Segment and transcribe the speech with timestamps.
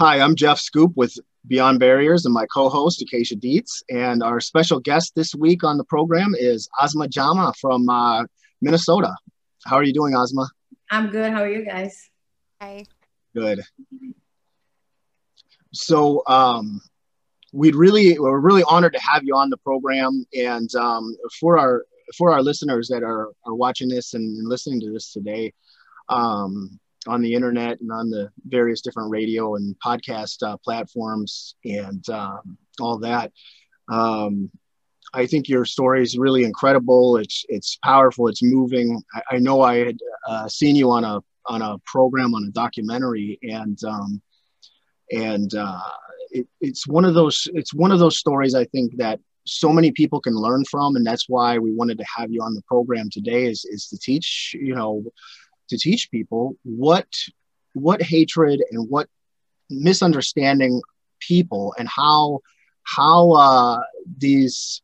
[0.00, 1.14] Hi, I'm Jeff Schoep with
[1.46, 3.82] Beyond Barriers and my co-host Acacia Dietz.
[3.90, 8.24] And our special guest this week on the program is Asma Jama from uh,
[8.62, 9.14] Minnesota.
[9.66, 10.48] How are you doing, Asma?
[10.90, 11.30] I'm good.
[11.30, 12.08] How are you guys?
[12.62, 12.86] Hi.
[13.36, 13.60] Good.
[15.74, 16.80] So um,
[17.52, 21.84] we'd really we're really honored to have you on the program, and um, for our
[22.16, 25.52] for our listeners that are are watching this and, and listening to this today.
[26.08, 32.08] Um, on the internet and on the various different radio and podcast uh, platforms and
[32.10, 33.32] um, all that.
[33.88, 34.50] Um,
[35.12, 37.16] I think your story is really incredible.
[37.16, 38.28] It's it's powerful.
[38.28, 39.02] It's moving.
[39.14, 42.50] I, I know I had uh, seen you on a on a program on a
[42.50, 44.22] documentary, and um,
[45.10, 45.80] and uh,
[46.30, 49.90] it, it's one of those it's one of those stories I think that so many
[49.90, 53.08] people can learn from, and that's why we wanted to have you on the program
[53.10, 53.46] today.
[53.46, 55.02] Is is to teach you know
[55.70, 57.06] to teach people what
[57.72, 59.08] what hatred and what
[59.70, 60.80] misunderstanding
[61.20, 62.40] people and how
[62.82, 63.80] how uh,
[64.18, 64.82] these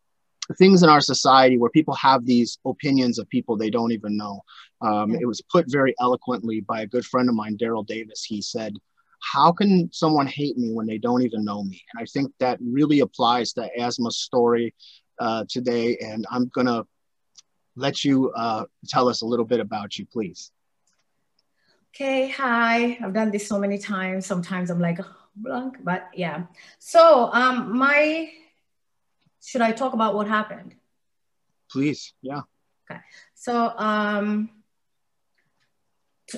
[0.58, 4.42] things in our society where people have these opinions of people they don't even know.
[4.80, 5.20] Um, yeah.
[5.22, 8.22] It was put very eloquently by a good friend of mine, Daryl Davis.
[8.22, 8.74] He said,
[9.20, 11.82] How can someone hate me when they don't even know me?
[11.92, 14.74] And I think that really applies to Asma's story
[15.18, 15.96] uh, today.
[16.00, 16.86] And I'm going to
[17.74, 20.50] let you uh, tell us a little bit about you, please.
[21.96, 22.98] Okay, hi.
[23.02, 24.26] I've done this so many times.
[24.26, 26.42] Sometimes I'm like, oh, blank, but yeah.
[26.78, 28.28] So, um, my,
[29.42, 30.74] should I talk about what happened?
[31.70, 32.42] Please, yeah.
[32.84, 33.00] Okay.
[33.34, 34.50] So, um,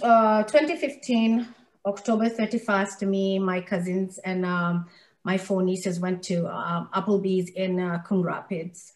[0.00, 1.48] uh, 2015,
[1.86, 4.86] October 31st, me, my cousins, and um,
[5.24, 8.92] my four nieces went to um, Applebee's in uh, Coon Rapids.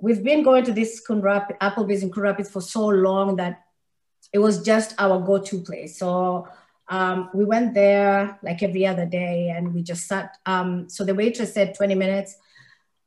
[0.00, 3.63] We've been going to this Coon Rap- Applebee's in Coon Rapids for so long that
[4.34, 5.96] it was just our go-to place.
[5.96, 6.48] So
[6.88, 10.36] um, we went there like every other day and we just sat.
[10.44, 12.36] Um, so the waitress said 20 minutes.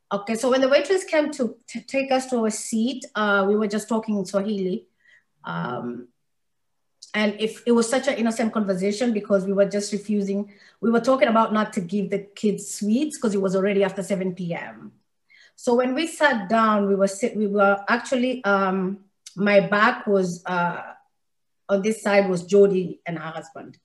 [0.09, 3.67] Okay, so when the waitress came to take us to a seat, uh, we were
[3.67, 4.87] just talking in Swahili.
[5.43, 6.07] Um,
[7.13, 11.01] and if it was such an innocent conversation because we were just refusing, we were
[11.01, 14.93] talking about not to give the kids sweets because it was already after 7 p.m.
[15.57, 18.99] So when we sat down, we were sit, we were actually um,
[19.35, 20.81] my back was uh,
[21.69, 23.77] on this side was Jody and her husband.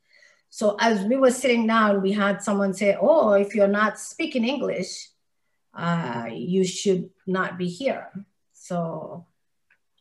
[0.51, 4.45] So as we were sitting down, we had someone say, "Oh, if you're not speaking
[4.45, 5.09] English,
[5.75, 8.13] uh, you should not be here."
[8.53, 9.27] So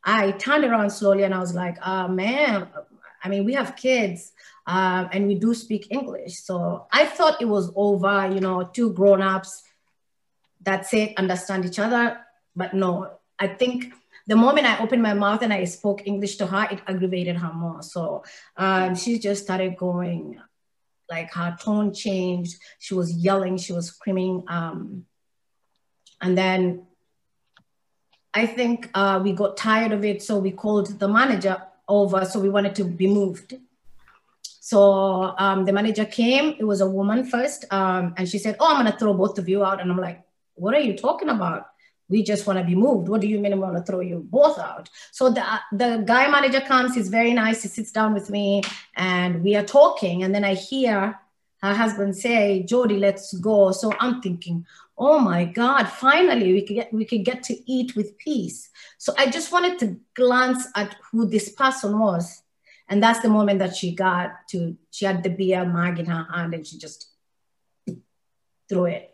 [0.04, 2.68] I turned around slowly and I was like, uh, "Man,
[3.24, 4.34] I mean, we have kids
[4.68, 8.92] uh, and we do speak English." So I thought it was over, you know, two
[8.94, 9.64] grown-ups
[10.64, 12.20] that say understand each other,
[12.56, 13.94] but no, I think
[14.28, 17.54] the moment I opened my mouth and I spoke English to her, it aggravated her
[17.54, 17.82] more.
[17.82, 18.24] So
[18.58, 20.40] um, she just started going,
[21.10, 22.58] like her tone changed.
[22.80, 24.44] She was yelling, she was screaming.
[24.48, 25.06] Um,
[26.22, 26.86] and then
[28.34, 30.22] I think uh, we got tired of it.
[30.22, 32.24] So we called the manager over.
[32.26, 33.56] So we wanted to be moved.
[34.44, 37.66] So um, the manager came, it was a woman first.
[37.72, 39.82] Um, and she said, Oh, I'm going to throw both of you out.
[39.82, 41.71] And I'm like, What are you talking about?
[42.12, 43.08] We just want to be moved.
[43.08, 44.90] What do you mean I want to throw you both out?
[45.12, 47.64] So the, the guy manager comes, he's very nice.
[47.64, 48.62] He sits down with me
[48.98, 50.24] and we are talking.
[50.24, 51.18] And then I hear
[51.64, 53.72] her husband say, Jody, let's go.
[53.72, 54.66] So I'm thinking,
[54.98, 58.70] oh my God, finally we could get we could get to eat with peace.
[58.98, 62.44] So I just wanted to glance at who this person was.
[62.90, 66.28] And that's the moment that she got to, she had the beer mug in her
[66.30, 67.08] hand and she just
[68.68, 69.11] threw it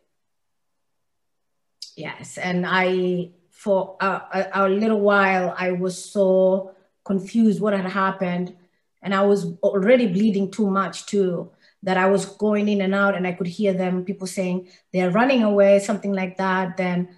[1.98, 7.92] Yes, and I for a, a, a, little while I was so confused what had
[7.92, 8.56] happened,
[9.02, 11.50] and I was already bleeding too much too.
[11.82, 15.10] That I was going in and out, and I could hear them people saying they're
[15.10, 16.78] running away, something like that.
[16.78, 17.10] Then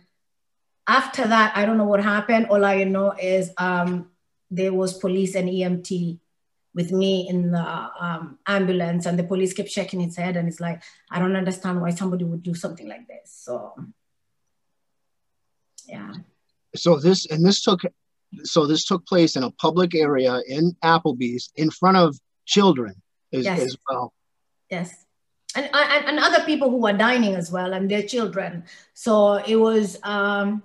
[0.88, 2.48] after that, I don't know what happened.
[2.48, 4.10] All I know is um,
[4.50, 6.20] there was police and EMT
[6.74, 10.62] with me in the um, ambulance, and the police kept shaking his head, and it's
[10.62, 10.82] like
[11.12, 13.34] I don't understand why somebody would do something like this.
[13.44, 13.74] So
[15.90, 16.14] yeah.
[16.76, 17.82] So this and this took
[18.44, 23.02] so this took place in a public area in Applebee's in front of children
[23.34, 23.60] as, yes.
[23.60, 24.14] as well.
[24.70, 25.06] Yes.
[25.56, 28.66] And, and, and other people who were dining as well and their children.
[28.94, 30.62] So it was um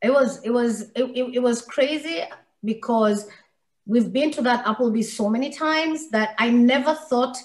[0.00, 2.22] it was it was it, it, it was crazy
[2.64, 3.28] because
[3.84, 7.36] we've been to that Applebee's so many times that I never thought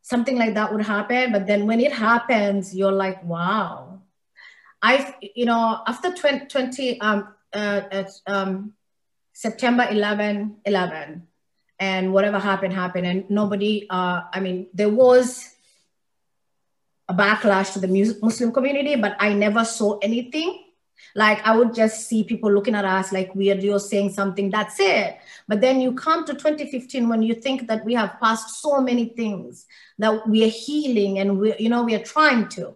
[0.00, 1.32] something like that would happen.
[1.32, 3.93] But then when it happens, you're like, wow,
[4.84, 8.74] I, you know, after 20, 20 um, uh, um,
[9.32, 11.26] September 11, 11,
[11.80, 13.06] and whatever happened, happened.
[13.06, 15.54] And nobody, uh, I mean, there was
[17.08, 17.88] a backlash to the
[18.20, 20.64] Muslim community, but I never saw anything.
[21.14, 24.76] Like I would just see people looking at us like weird, you're saying something, that's
[24.80, 25.16] it.
[25.48, 29.06] But then you come to 2015 when you think that we have passed so many
[29.06, 29.66] things
[29.98, 32.74] that we are healing and we, you know, we are trying to.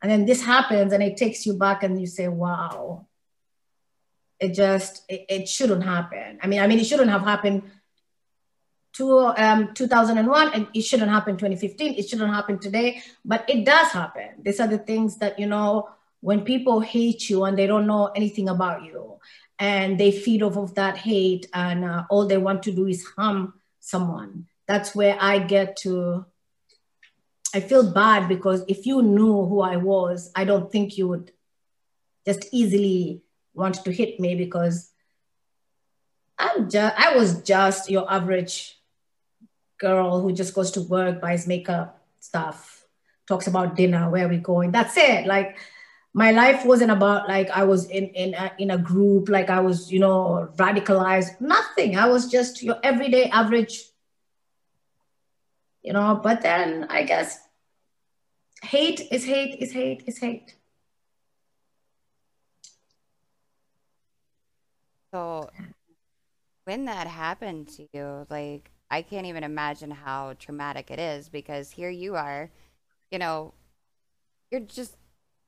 [0.00, 3.06] And then this happens and it takes you back and you say, wow,
[4.38, 6.38] it just, it, it shouldn't happen.
[6.42, 7.62] I mean, I mean, it shouldn't have happened
[8.98, 13.92] to um, 2001 and it shouldn't happen 2015 it shouldn't happen today but it does
[13.92, 14.30] happen.
[14.42, 15.88] These are the things that you know
[16.20, 19.18] when people hate you and they don't know anything about you
[19.58, 23.04] and they feed off of that hate and uh, all they want to do is
[23.16, 26.24] harm someone that's where i get to
[27.54, 31.32] i feel bad because if you knew who i was i don't think you would
[32.26, 33.22] just easily
[33.54, 34.90] want to hit me because
[36.38, 38.78] i'm just i was just your average
[39.78, 42.84] girl who just goes to work buys makeup stuff
[43.26, 45.56] talks about dinner where we're going that's it like
[46.14, 49.60] my life wasn't about like I was in in a, in a group, like I
[49.60, 51.40] was you know radicalized.
[51.40, 51.96] Nothing.
[51.96, 53.84] I was just your everyday average.
[55.88, 57.40] You know, but then I guess
[58.62, 60.54] hate is hate is hate is hate.
[65.14, 65.48] So
[66.64, 71.70] when that happened to you, like I can't even imagine how traumatic it is because
[71.70, 72.50] here you are,
[73.10, 73.54] you know,
[74.50, 74.94] you're just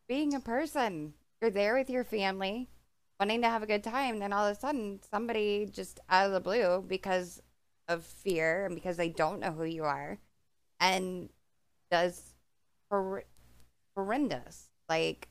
[0.09, 1.13] being a person.
[1.43, 2.71] You're there with your family,
[3.19, 6.33] wanting to have a good time, then all of a sudden somebody just out of
[6.33, 7.43] the blue because
[7.89, 10.19] of fear and because they don't know who you are
[10.81, 11.29] and
[11.91, 12.35] does
[12.91, 13.25] hor-
[13.95, 14.69] horrendous.
[14.89, 15.29] Like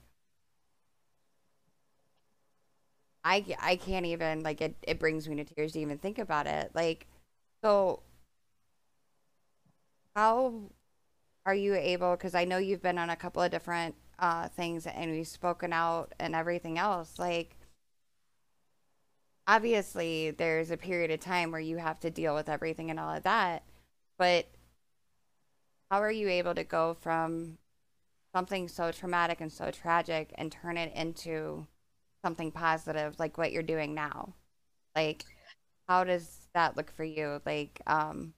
[3.24, 6.48] I, I can't even like it, it brings me to tears to even think about
[6.48, 6.72] it.
[6.74, 7.07] Like
[7.63, 8.01] so
[10.16, 10.54] how
[11.46, 14.86] are you able because i know you've been on a couple of different uh, things
[14.86, 17.56] and we've spoken out and everything else, like
[19.48, 23.16] obviously there's a period of time where you have to deal with everything and all
[23.16, 23.63] of that,
[24.18, 24.45] but
[25.89, 27.57] how are you able to go from
[28.36, 31.65] something so traumatic and so tragic and turn it into
[32.24, 34.33] something positive like what you're doing now?
[34.95, 35.25] Like
[35.88, 37.41] how does that look for you?
[37.45, 38.33] Like um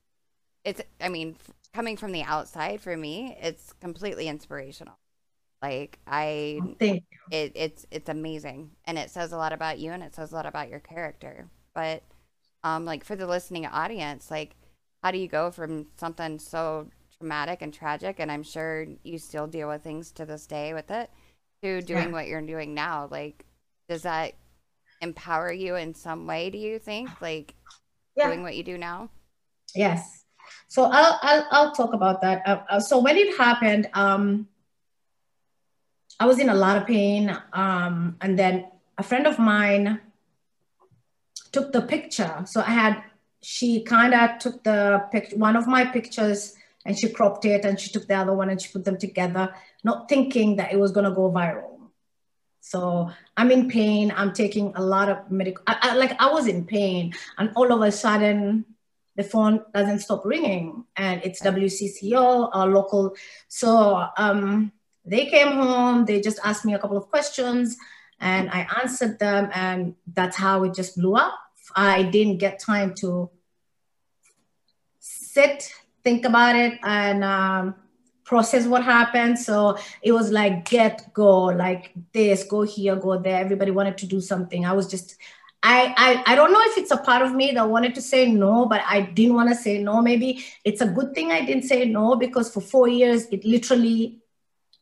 [0.64, 1.36] it's I mean
[1.74, 4.98] coming from the outside for me, it's completely inspirational.
[5.62, 10.02] Like I think it, it's it's amazing and it says a lot about you and
[10.02, 11.48] it says a lot about your character.
[11.74, 12.02] But
[12.64, 14.56] um like for the listening audience, like
[15.02, 16.88] how do you go from something so
[17.22, 20.90] traumatic and tragic and I'm sure you still deal with things to this day with
[20.90, 21.08] it
[21.62, 22.10] to doing yeah.
[22.10, 23.06] what you're doing now?
[23.08, 23.44] Like
[23.88, 24.34] does that
[25.00, 27.08] empower you in some way, do you think?
[27.20, 27.54] Like
[28.16, 28.26] yeah.
[28.26, 29.08] doing what you do now?
[29.72, 30.24] Yes.
[30.66, 32.42] So I'll I'll, I'll talk about that.
[32.44, 34.48] Uh, uh so when it happened, um,
[36.18, 37.36] I was in a lot of pain.
[37.52, 38.66] Um, and then
[38.98, 40.00] a friend of mine
[41.52, 42.42] took the picture.
[42.46, 43.04] So I had,
[43.42, 47.78] she kind of took the pic, one of my pictures and she cropped it and
[47.78, 50.92] she took the other one and she put them together, not thinking that it was
[50.92, 51.78] going to go viral.
[52.60, 54.12] So I'm in pain.
[54.16, 57.72] I'm taking a lot of medical, I, I, like I was in pain and all
[57.72, 58.64] of a sudden
[59.16, 63.14] the phone doesn't stop ringing and it's WCCO, our local.
[63.48, 64.72] So, um,
[65.04, 67.76] they came home, they just asked me a couple of questions
[68.22, 71.34] and I answered them, and that's how it just blew up.
[71.74, 73.28] I didn't get time to
[75.00, 75.74] sit,
[76.04, 77.74] think about it, and um,
[78.24, 79.38] process what happened.
[79.38, 83.40] So it was like get, go, like this, go here, go there.
[83.40, 84.64] Everybody wanted to do something.
[84.64, 85.16] I was just,
[85.62, 88.30] I, I, I don't know if it's a part of me that wanted to say
[88.30, 90.00] no, but I didn't want to say no.
[90.02, 94.22] Maybe it's a good thing I didn't say no because for four years it literally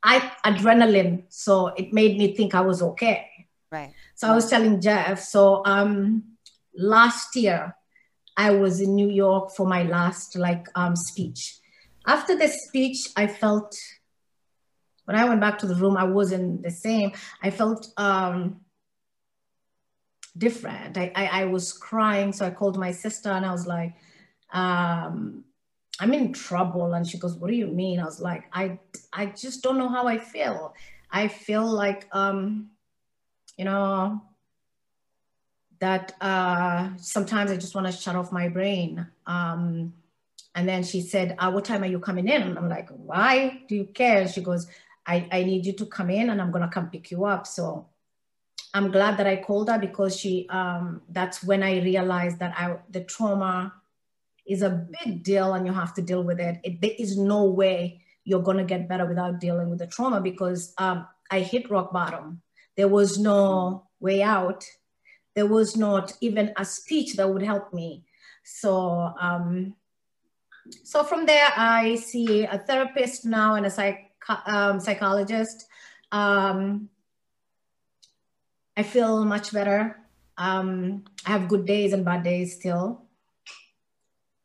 [0.02, 3.28] I adrenaline, so it made me think I was okay.
[3.70, 3.92] Right.
[4.14, 5.20] So I was telling Jeff.
[5.20, 6.24] So um,
[6.74, 7.76] last year,
[8.46, 11.58] I was in New York for my last like um, speech.
[12.06, 13.76] After the speech, I felt
[15.04, 17.12] when I went back to the room, I wasn't the same.
[17.42, 18.62] I felt um,
[20.38, 20.96] different.
[20.96, 23.92] I, I, I was crying, so I called my sister and I was like,
[24.54, 25.44] um,
[26.00, 26.94] I'm in trouble.
[26.94, 28.00] And she goes, what do you mean?
[28.00, 28.78] I was like, I,
[29.12, 30.74] I just don't know how I feel.
[31.10, 32.70] I feel like, um,
[33.58, 34.22] you know,
[35.80, 39.06] that uh, sometimes I just want to shut off my brain.
[39.26, 39.94] Um,
[40.54, 42.42] and then she said, uh, what time are you coming in?
[42.42, 44.28] And I'm like, why do you care?
[44.28, 44.66] She goes,
[45.06, 47.46] I, I need you to come in and I'm going to come pick you up.
[47.46, 47.86] So
[48.74, 52.76] I'm glad that I called her because she, um, that's when I realized that I,
[52.90, 53.72] the trauma
[54.46, 56.60] is a big deal and you have to deal with it.
[56.62, 60.20] it there is no way you're going to get better without dealing with the trauma
[60.20, 62.42] because um, I hit rock bottom.
[62.76, 64.64] There was no way out.
[65.34, 68.04] There was not even a speech that would help me.
[68.42, 69.74] So, um,
[70.82, 74.10] so from there, I see a therapist now and a psych,
[74.46, 75.66] um, psychologist.
[76.12, 76.88] Um,
[78.76, 80.00] I feel much better.
[80.36, 83.02] Um, I have good days and bad days still.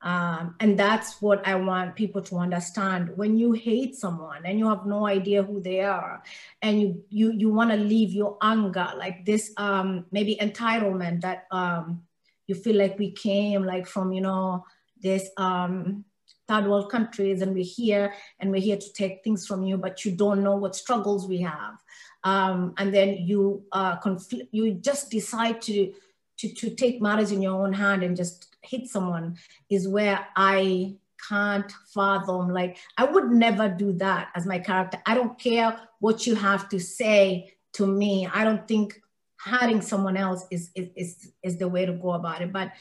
[0.06, 3.18] Um, and that's what I want people to understand.
[3.18, 6.22] When you hate someone and you have no idea who they are,
[6.62, 11.48] and you you you want to leave your anger, like this um, maybe entitlement that
[11.50, 12.04] um,
[12.46, 14.64] you feel like we came like from you know
[15.02, 16.06] this um,
[16.48, 20.06] third world countries, and we're here and we're here to take things from you, but
[20.06, 21.82] you don't know what struggles we have,
[22.24, 25.96] um, and then you uh, confl- you just decide to
[26.38, 29.38] to to take matters in your own hand and just hit someone
[29.70, 32.50] is where I can't fathom.
[32.50, 35.02] Like, I would never do that as my character.
[35.06, 38.28] I don't care what you have to say to me.
[38.32, 39.02] I don't think
[39.38, 42.52] hurting someone else is, is, is, is the way to go about it.
[42.52, 42.72] But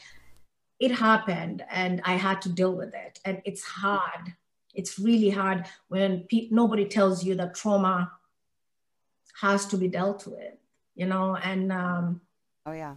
[0.79, 3.19] it happened and I had to deal with it.
[3.25, 4.33] And it's hard.
[4.73, 8.11] It's really hard when pe- nobody tells you that trauma
[9.41, 10.53] has to be dealt with,
[10.95, 11.35] you know?
[11.37, 12.21] And, um,
[12.65, 12.95] oh, yeah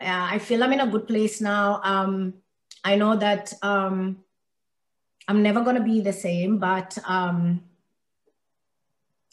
[0.00, 1.80] uh, I feel I'm in a good place now.
[1.84, 2.34] Um,
[2.82, 4.24] I know that um,
[5.28, 7.62] I'm never going to be the same, but um,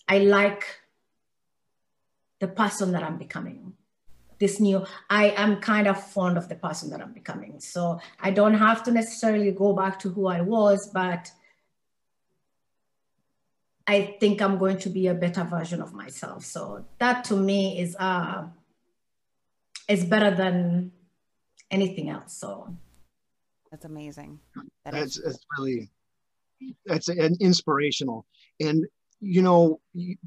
[0.08, 0.64] I like
[2.40, 3.74] the person that I'm becoming.
[4.40, 7.60] This new, I am kind of fond of the person that I'm becoming.
[7.60, 11.32] So I don't have to necessarily go back to who I was, but
[13.86, 16.46] I think I'm going to be a better version of myself.
[16.46, 18.46] So that to me is uh,
[19.92, 20.92] is better than
[21.70, 22.38] anything else.
[22.38, 22.74] So
[23.70, 24.40] that's amazing.
[24.86, 25.90] That that's, is- that's really
[26.86, 28.26] that's an inspirational.
[28.60, 28.86] And
[29.20, 29.80] you know,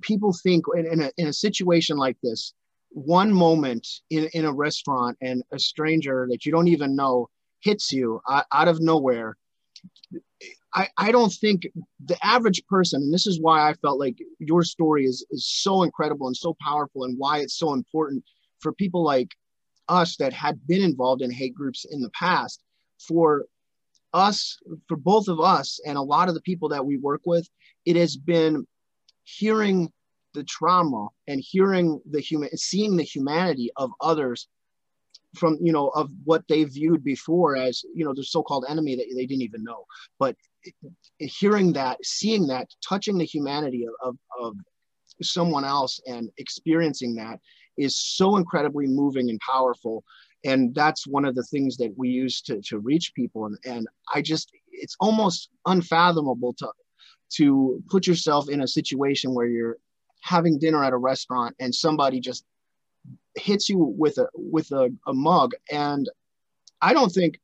[0.02, 2.54] people think in, in, a, in a situation like this,
[2.90, 7.28] one moment in, in a restaurant and a stranger that you don't even know
[7.60, 9.36] hits you out of nowhere.
[10.74, 11.66] I, I don't think
[12.04, 15.82] the average person, and this is why I felt like your story is, is so
[15.82, 18.22] incredible and so powerful, and why it's so important
[18.60, 19.28] for people like
[19.88, 22.62] us that had been involved in hate groups in the past
[22.98, 23.46] for
[24.12, 27.48] us for both of us and a lot of the people that we work with
[27.84, 28.66] it has been
[29.24, 29.92] hearing
[30.34, 34.48] the trauma and hearing the human seeing the humanity of others
[35.34, 39.06] from you know of what they viewed before as you know the so-called enemy that
[39.14, 39.84] they didn't even know.
[40.18, 40.36] But
[41.18, 44.56] hearing that seeing that touching the humanity of, of, of
[45.22, 47.40] someone else and experiencing that
[47.76, 50.04] is so incredibly moving and powerful.
[50.44, 53.46] And that's one of the things that we use to, to reach people.
[53.46, 56.68] And, and i just it's almost unfathomable to
[57.36, 59.78] to put yourself in a situation where you're
[60.20, 62.44] having dinner at a restaurant and somebody just
[63.34, 65.52] hits you with a with a, a mug.
[65.70, 66.08] And
[66.80, 67.38] i don't think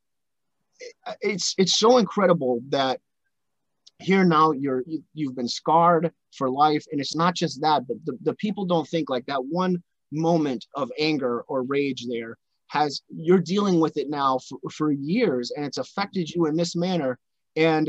[1.20, 3.00] it's it's so incredible that
[3.98, 4.82] here now you're
[5.14, 6.84] you've been scarred for life.
[6.90, 9.44] And it's not just that but the, the people don't think like that.
[9.44, 9.82] One
[10.12, 12.36] moment of anger or rage there
[12.70, 16.76] has you're dealing with it now for, for years and it's affected you in this
[16.76, 17.18] manner.
[17.56, 17.88] And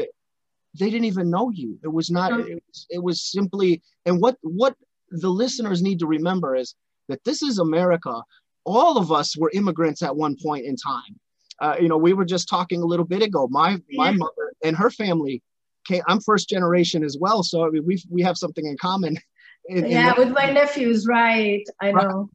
[0.80, 1.78] they didn't even know you.
[1.84, 4.76] It was not it was, it was simply and what what
[5.10, 6.76] the listeners need to remember is
[7.10, 8.22] that this is america.
[8.64, 11.20] All of us were immigrants at one point in time.
[11.60, 13.48] Uh, you know we were just talking a little bit ago.
[13.50, 14.18] My my yeah.
[14.18, 15.44] mother and her family
[15.88, 17.44] came i'm first generation as well.
[17.44, 19.18] So I mean, we we have something in common
[19.66, 21.64] in, yeah, in with my nephews, right?
[21.82, 22.08] I right.
[22.08, 22.30] know.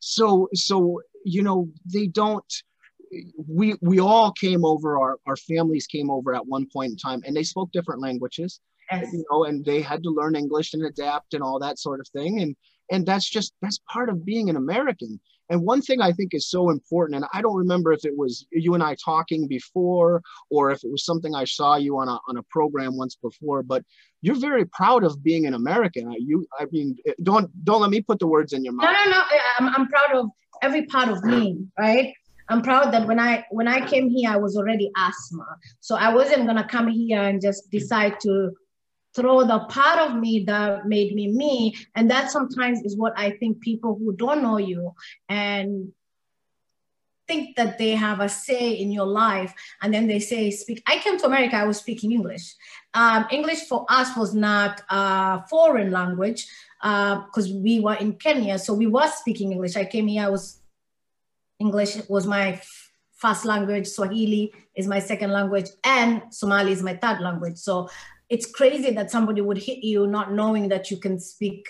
[0.00, 2.44] So, so you know, they don't.
[3.48, 4.98] We we all came over.
[4.98, 8.60] Our our families came over at one point in time, and they spoke different languages.
[8.90, 9.12] Yes.
[9.12, 12.08] You know, and they had to learn English and adapt and all that sort of
[12.08, 12.40] thing.
[12.40, 12.56] And
[12.90, 15.20] and that's just that's part of being an American.
[15.50, 18.46] And one thing I think is so important, and I don't remember if it was
[18.52, 22.18] you and I talking before or if it was something I saw you on a,
[22.28, 23.84] on a program once before, but
[24.22, 26.12] you're very proud of being an American.
[26.12, 28.94] You, I mean, eh, don't don't let me put the words in your mouth.
[28.94, 29.22] No, no, no.
[29.58, 30.30] I'm, I'm proud of
[30.62, 32.14] every part of me, right?
[32.48, 35.46] I'm proud that when I when I came here, I was already Asma,
[35.80, 38.52] so I wasn't gonna come here and just decide to
[39.14, 41.76] throw the part of me that made me me.
[41.94, 44.94] And that sometimes is what I think people who don't know you
[45.28, 45.92] and
[47.26, 49.54] think that they have a say in your life.
[49.82, 50.82] And then they say speak.
[50.86, 52.54] I came to america i was speaking english.
[52.94, 56.46] Um, english for us was not a foreign language
[56.80, 58.58] because uh, we were in kenya.
[58.58, 59.76] So we were speaking english.
[59.76, 60.60] I came here i was
[61.60, 62.60] english was my
[63.20, 63.86] first language.
[63.86, 65.68] Swahili is my second language.
[65.84, 67.58] And somali is my third language.
[67.58, 67.88] So
[68.30, 71.68] it's crazy that somebody would hit you not knowing that you can speak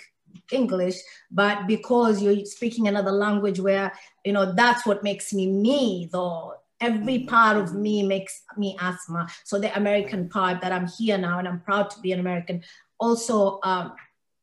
[0.51, 0.95] English,
[1.31, 3.91] but because you're speaking another language where,
[4.23, 6.53] you know, that's what makes me me, though.
[6.79, 7.27] Every mm-hmm.
[7.27, 9.27] part of me makes me Asma.
[9.43, 12.63] So the American part that I'm here now and I'm proud to be an American.
[12.99, 13.93] Also, um,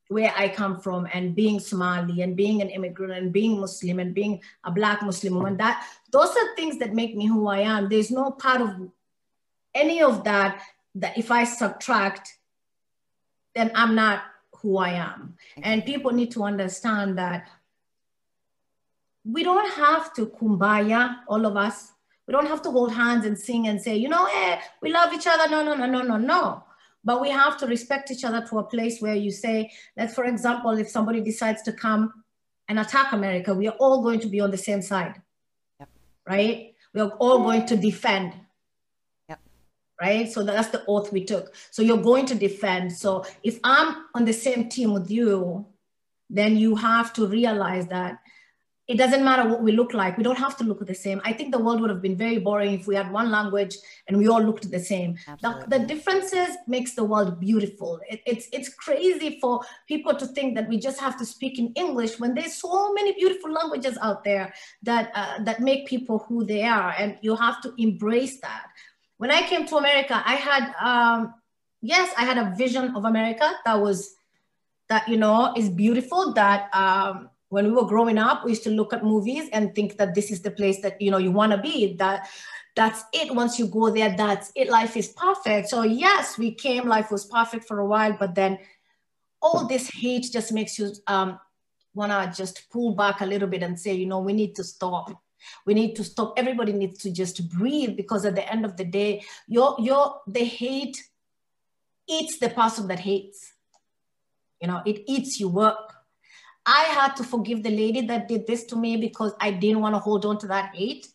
[0.09, 4.15] where I come from and being Somali and being an immigrant and being Muslim and
[4.15, 7.89] being a black Muslim woman, that those are things that make me who I am.
[7.89, 8.75] There's no part of
[9.75, 10.63] any of that
[10.99, 12.39] that if I subtract,
[13.55, 14.23] then I'm not
[14.61, 15.37] who I am.
[15.63, 17.49] And people need to understand that
[19.25, 21.93] we don't have to kumbaya, all of us.
[22.27, 25.13] We don't have to hold hands and sing and say, you know, hey, we love
[25.13, 25.49] each other.
[25.49, 26.65] No, no, no, no, no, no.
[27.05, 30.25] But we have to respect each other to a place where you say that, for
[30.25, 32.25] example, if somebody decides to come
[32.69, 35.15] and attack America, we are all going to be on the same side,
[35.79, 35.89] yep.
[36.27, 36.75] right?
[36.93, 38.35] We are all going to defend
[40.01, 40.31] right?
[40.31, 41.55] So that's the oath we took.
[41.71, 42.93] So you're going to defend.
[42.93, 45.67] So if I'm on the same team with you,
[46.31, 48.21] then you have to realize that
[48.89, 50.17] it doesn't matter what we look like.
[50.17, 51.21] We don't have to look the same.
[51.23, 53.77] I think the world would have been very boring if we had one language
[54.09, 55.19] and we all looked the same.
[55.43, 58.01] The, the, differences makes the world beautiful.
[58.09, 61.71] It, it's it's crazy for people to think that we just have to speak in
[61.75, 66.47] English when there's so many beautiful languages out there that uh, that make people who
[66.47, 68.69] they are, and you have to embrace that
[69.19, 71.35] when I came to America, I had, um,
[71.83, 74.15] yes, I had a vision of America that was,
[74.89, 78.71] that, you know, is beautiful, that um, when we were growing up, we used to
[78.71, 81.53] look at movies and think that this is the place that, you know, you want
[81.53, 82.29] to be, that
[82.77, 83.35] that's it.
[83.35, 84.71] Once you go there, that's it.
[84.71, 85.69] Life is perfect.
[85.69, 88.59] So yes, we came, life was perfect for a while, but then
[89.43, 91.41] all this hate just makes you um,
[91.95, 94.65] want to just pull back a little bit and say, you know, we need to
[94.65, 95.11] stop
[95.67, 96.35] we need to stop.
[96.37, 100.45] Everybody needs to just breathe because at the end of the day, your your the
[100.45, 101.03] hate
[102.09, 103.53] eats the person that hates.
[104.61, 105.95] You know, it eats your work.
[106.67, 109.95] I had to forgive the lady that did this to me because I didn't want
[109.95, 111.09] to hold on to that hate.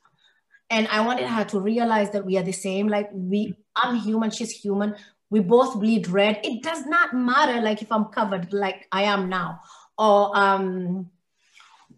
[0.69, 2.87] And I wanted her to realize that we are the same.
[2.87, 4.95] Like we, I'm human, she's human.
[5.29, 6.39] We both bleed red.
[6.43, 9.59] It does not matter like if I'm covered like I am now.
[9.97, 11.11] Or um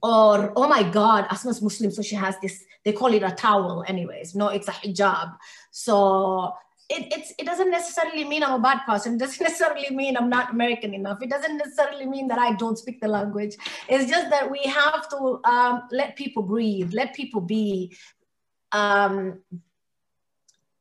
[0.06, 3.84] or oh my god asma's muslim so she has this they call it a towel
[3.88, 5.36] anyways no it's a hijab
[5.72, 6.54] so
[6.90, 9.16] it, it doesn't necessarily mean I'm a bad person.
[9.16, 11.22] It doesn't necessarily mean I'm not American enough.
[11.22, 13.56] It doesn't necessarily mean that I don't speak the language.
[13.90, 17.96] It's just that we have to um, let people breathe, let people be.
[18.72, 19.40] Um,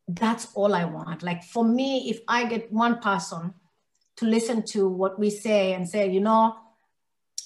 [0.06, 1.22] that's all I want.
[1.22, 3.54] Like for me, if I get one person
[4.16, 6.54] to listen to what we say and say, you know,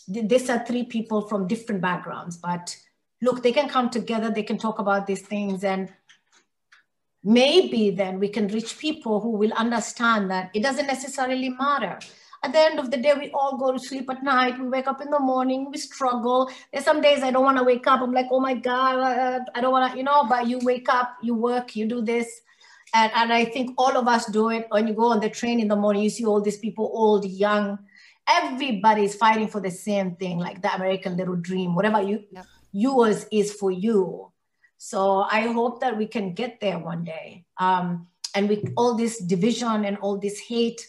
[0.09, 2.75] these are three people from different backgrounds, but
[3.21, 5.92] look, they can come together, they can talk about these things, and
[7.23, 11.99] maybe then we can reach people who will understand that it doesn't necessarily matter.
[12.42, 14.61] At the end of the day, we all go to sleep at night.
[14.61, 16.49] We wake up in the morning, we struggle.
[16.73, 18.01] There's some days I don't want to wake up.
[18.01, 21.16] I'm like, oh my God, I don't want to, you know, but you wake up,
[21.21, 22.40] you work, you do this.
[22.94, 24.66] And, and I think all of us do it.
[24.71, 27.25] When you go on the train in the morning, you see all these people, old,
[27.25, 27.79] young,
[28.29, 32.47] everybody is fighting for the same thing, like the American little dream, whatever you yep.
[32.73, 34.31] yours is for you.
[34.77, 37.45] So I hope that we can get there one day.
[37.59, 40.87] Um, and with all this division and all this hate,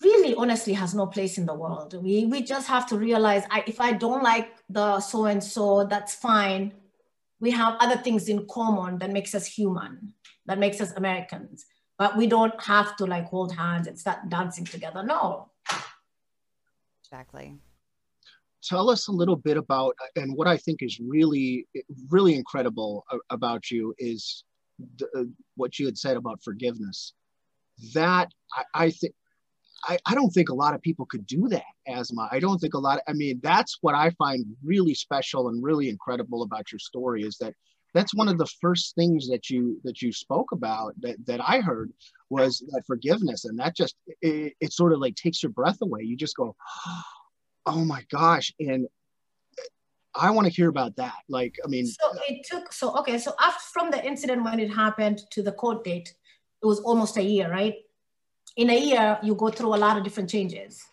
[0.00, 2.00] really honestly has no place in the world.
[2.02, 5.84] We, we just have to realize I, if I don't like the so and so,
[5.84, 6.72] that's fine.
[7.40, 10.14] We have other things in common that makes us human,
[10.46, 11.66] that makes us Americans
[11.98, 15.02] but we don't have to like hold hands and start dancing together.
[15.02, 15.50] No.
[17.04, 17.56] Exactly.
[18.62, 21.66] Tell us a little bit about, and what I think is really,
[22.08, 24.44] really incredible about you is
[24.98, 25.24] the, uh,
[25.56, 27.14] what you had said about forgiveness.
[27.94, 29.14] That I, I think,
[29.84, 32.28] I, I don't think a lot of people could do that, Asma.
[32.32, 35.62] I don't think a lot, of, I mean, that's what I find really special and
[35.62, 37.54] really incredible about your story is that
[37.98, 41.58] that's one of the first things that you that you spoke about that, that i
[41.58, 41.92] heard
[42.30, 46.02] was that forgiveness and that just it, it sort of like takes your breath away.
[46.02, 46.54] You just go
[47.66, 48.86] oh my gosh and
[50.14, 51.18] i want to hear about that.
[51.28, 54.72] Like i mean so it took so okay so after from the incident when it
[54.72, 56.14] happened to the court date
[56.62, 57.76] it was almost a year right?
[58.56, 60.84] In a year you go through a lot of different changes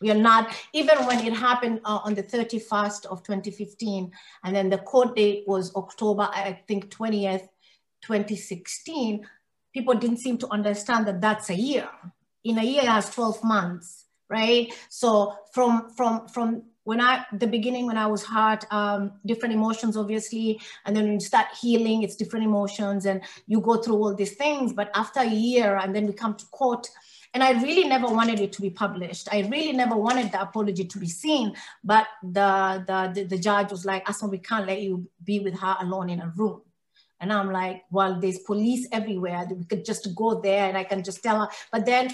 [0.00, 4.10] we are not, even when it happened uh, on the 31st of 2015,
[4.42, 7.48] and then the court date was October, I think 20th,
[8.02, 9.26] 2016,
[9.72, 11.88] people didn't seem to understand that that's a year.
[12.44, 14.72] In a year, it has 12 months, right?
[14.88, 19.96] So from, from, from when I, the beginning, when I was hurt, um, different emotions,
[19.96, 24.34] obviously, and then you start healing, it's different emotions, and you go through all these
[24.34, 24.72] things.
[24.72, 26.88] But after a year, and then we come to court,
[27.34, 29.28] and I really never wanted it to be published.
[29.30, 31.54] I really never wanted the apology to be seen.
[31.82, 35.58] But the the the, the judge was like, "Asma, we can't let you be with
[35.58, 36.62] her alone in a room."
[37.20, 39.46] And I'm like, well, there's police everywhere.
[39.50, 41.48] We could just go there and I can just tell her.
[41.72, 42.10] But then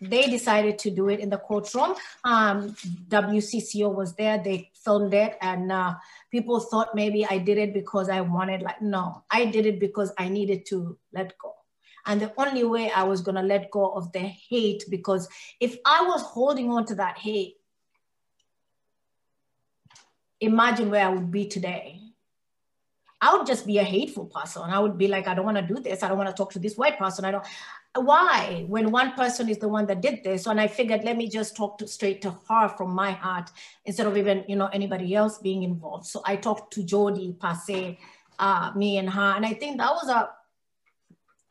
[0.00, 1.94] they decided to do it in the courtroom.
[2.24, 2.76] Um,
[3.08, 5.94] WCCO was there, they filmed it, and uh,
[6.30, 10.12] people thought maybe I did it because I wanted, like, no, I did it because
[10.18, 11.54] I needed to let go.
[12.06, 15.28] And the only way I was gonna let go of the hate, because
[15.60, 17.56] if I was holding on to that hate,
[20.40, 22.00] imagine where I would be today.
[23.20, 24.62] I would just be a hateful person.
[24.64, 26.02] I would be like, I don't want to do this.
[26.02, 27.24] I don't want to talk to this white person.
[27.24, 27.44] I don't.
[27.94, 28.66] Why?
[28.68, 31.56] When one person is the one that did this, and I figured, let me just
[31.56, 33.50] talk to, straight to her from my heart
[33.86, 36.04] instead of even you know anybody else being involved.
[36.04, 37.98] So I talked to Jody Passe,
[38.38, 40.28] uh, me and her, and I think that was a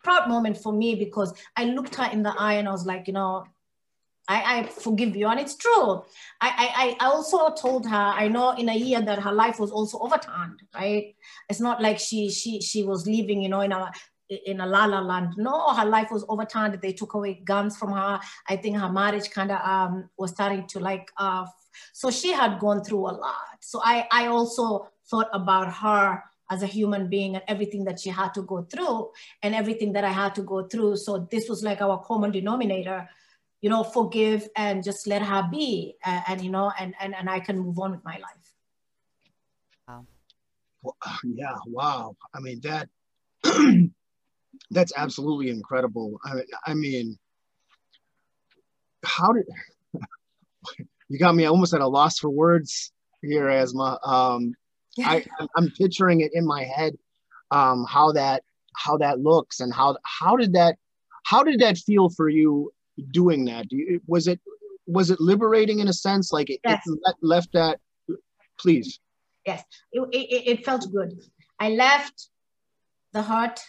[0.03, 3.07] proud moment for me because I looked her in the eye and I was like,
[3.07, 3.45] you know,
[4.27, 5.27] I, I forgive you.
[5.27, 6.03] And it's true.
[6.39, 9.71] I, I, I also told her, I know in a year that her life was
[9.71, 11.15] also overturned, right?
[11.49, 13.91] It's not like she she she was living, you know, in a
[14.45, 15.33] in a la la land.
[15.37, 16.79] No, her life was overturned.
[16.81, 18.19] They took away guns from her.
[18.47, 21.45] I think her marriage kind of um, was starting to like, uh,
[21.91, 23.57] so she had gone through a lot.
[23.59, 28.09] So I, I also thought about her as a human being and everything that she
[28.09, 29.11] had to go through
[29.41, 30.97] and everything that I had to go through.
[30.97, 33.09] So this was like our common denominator
[33.63, 35.95] you know, forgive and just let her be.
[36.05, 38.53] Uh, and, you know, and, and, and I can move on with my life.
[39.87, 40.05] Wow.
[40.81, 41.55] Well, yeah.
[41.65, 42.17] Wow.
[42.33, 42.89] I mean, that,
[44.69, 46.19] that's absolutely incredible.
[46.25, 47.17] I, I mean,
[49.05, 49.45] how did,
[51.07, 53.97] you got me almost at a loss for words here, Asma.
[54.03, 54.55] Um,
[54.99, 55.25] I,
[55.57, 56.95] I'm picturing it in my head,
[57.51, 58.43] um, how that,
[58.75, 60.77] how that looks and how, how did that,
[61.25, 62.71] how did that feel for you
[63.11, 63.71] doing that?
[63.71, 64.39] You, was it
[64.85, 66.31] was it liberating in a sense?
[66.31, 66.83] Like it, yes.
[66.85, 67.79] it left that.
[68.59, 68.99] Please.
[69.45, 71.19] Yes, it, it, it felt good.
[71.59, 72.29] I left
[73.13, 73.59] the hurt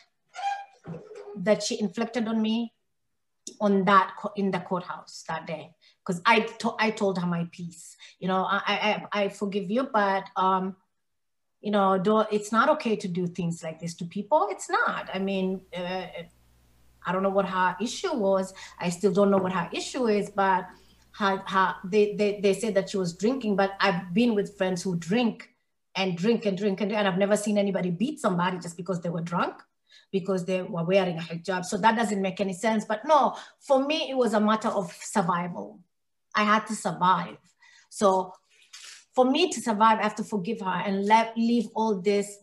[1.37, 2.73] that she inflicted on me
[3.61, 5.71] on that in the courthouse that day
[6.05, 9.89] because I, to, I told her my piece you know I, I, I forgive you
[9.93, 10.77] but um
[11.65, 15.09] you know do, it's not okay to do things like this to people it's not
[15.13, 16.07] I mean uh,
[17.07, 18.55] I don't know what her issue was.
[18.79, 20.67] I still don't know what her issue is, but
[21.13, 24.83] her, her they, they, they said that she was drinking, but I've been with friends
[24.83, 25.51] who drink
[25.95, 29.01] and drink and drink and, drink, and I've never seen anybody beat somebody just because
[29.01, 29.55] they were drunk
[30.11, 31.65] because they were wearing a hijab.
[31.65, 32.85] So that doesn't make any sense.
[32.85, 35.81] But no, for me, it was a matter of survival.
[36.35, 37.37] I had to survive.
[37.91, 38.33] So
[39.15, 42.39] for me to survive, I have to forgive her and let, leave all this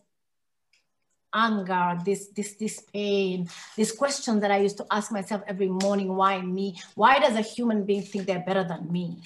[1.34, 6.14] anger, this, this, this pain, this question that I used to ask myself every morning,
[6.14, 6.78] why me?
[6.94, 9.22] Why does a human being think they're better than me?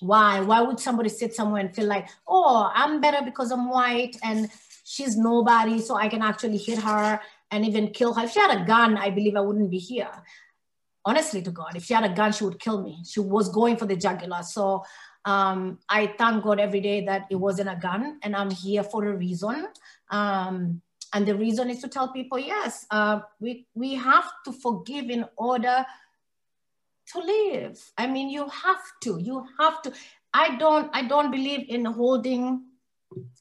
[0.00, 0.40] Why?
[0.40, 4.50] Why would somebody sit somewhere and feel like, oh, I'm better because I'm white and
[4.84, 8.24] she's nobody, so I can actually hit her and even kill her.
[8.24, 10.10] If she had a gun, I believe I wouldn't be here.
[11.04, 13.02] Honestly to God, if she had a gun, she would kill me.
[13.04, 14.42] She was going for the jugular.
[14.42, 14.84] So
[15.28, 19.04] um, I thank God every day that it wasn't a gun and I'm here for
[19.04, 19.66] a reason.
[20.10, 20.80] Um,
[21.12, 25.26] and the reason is to tell people, yes, uh, we, we have to forgive in
[25.36, 25.84] order
[27.12, 27.78] to live.
[27.98, 29.92] I mean, you have to, you have to.
[30.32, 32.62] I don't, I don't believe in holding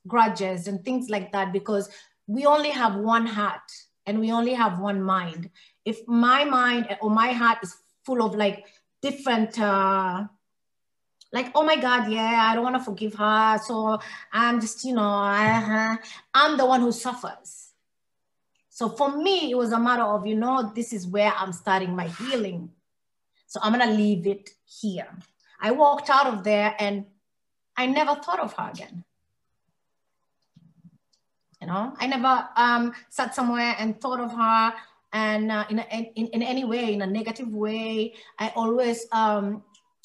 [0.07, 1.89] grudges and things like that because
[2.27, 3.71] we only have one heart
[4.05, 5.49] and we only have one mind.
[5.85, 7.73] If my mind or my heart is
[8.05, 8.65] full of like
[9.01, 10.25] different uh,
[11.31, 13.99] like oh my god yeah i don't want to forgive her so
[14.31, 15.97] i'm just you know I,
[16.33, 17.63] i'm the one who suffers.
[18.69, 21.95] So for me it was a matter of you know this is where i'm starting
[21.95, 22.69] my healing.
[23.47, 25.07] So i'm gonna leave it here.
[25.59, 27.05] I walked out of there and
[27.75, 29.03] i never thought of her again.
[31.61, 34.73] You know i never um, sat somewhere and thought of her
[35.13, 38.13] and uh, in, a, in, in any way in a negative way.
[38.39, 39.63] I always um,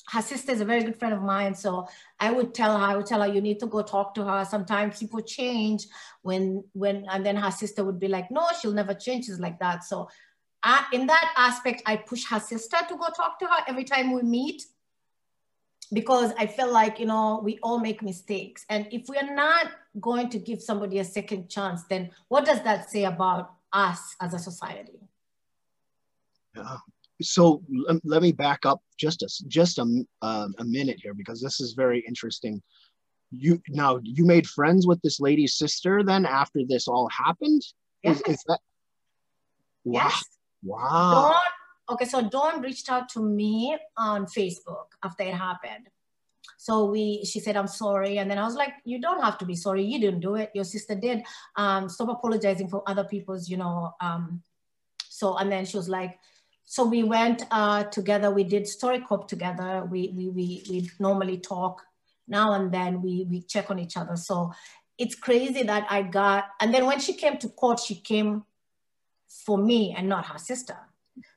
[0.09, 1.55] her sister is a very good friend of mine.
[1.55, 1.87] So
[2.19, 4.45] I would tell her, I would tell her, you need to go talk to her.
[4.45, 5.87] Sometimes people change
[6.23, 9.27] when, when, and then her sister would be like, no, she'll never change.
[9.27, 9.85] She's like that.
[9.85, 10.09] So
[10.63, 14.13] I, in that aspect, I push her sister to go talk to her every time
[14.13, 14.65] we meet
[15.93, 18.65] because I feel like, you know, we all make mistakes.
[18.69, 19.67] And if we're not
[20.01, 24.35] going to give somebody a second chance, then what does that say about us as
[24.35, 25.01] a society?
[26.57, 26.77] Yeah,
[27.23, 27.63] so
[28.05, 31.73] let me back up just a just a, uh, a minute here because this is
[31.73, 32.63] very interesting.
[33.31, 37.63] You now you made friends with this lady's sister then after this all happened?
[38.03, 38.17] Yes.
[38.17, 38.61] is, is that
[39.85, 40.25] wow yes.
[40.63, 41.31] wow.
[41.31, 45.89] Dawn, okay so dawn reached out to me on facebook after it happened.
[46.59, 49.47] So we she said i'm sorry and then i was like you don't have to
[49.47, 49.85] be sorry.
[49.85, 50.51] You didn't do it.
[50.55, 51.23] Your sister did.
[51.57, 54.43] Um stop apologizing for other people's you know um
[55.09, 56.19] so and then she was like
[56.65, 58.31] so we went uh, together.
[58.31, 59.87] We did StoryCorps together.
[59.91, 61.83] We, we, we, we normally talk
[62.29, 63.03] now and then.
[63.03, 64.17] We, we check on each other.
[64.17, 64.53] So
[64.97, 68.45] it's crazy that I got, and then when she came to court, she came
[69.29, 70.77] for me and not her sister.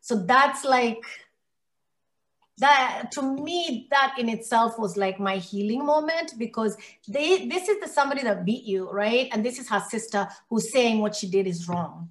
[0.02, 1.04] So that's like,
[2.58, 7.82] that to me that in itself was like my healing moment because they this is
[7.82, 11.30] the somebody that beat you right and this is her sister who's saying what she
[11.30, 12.10] did is wrong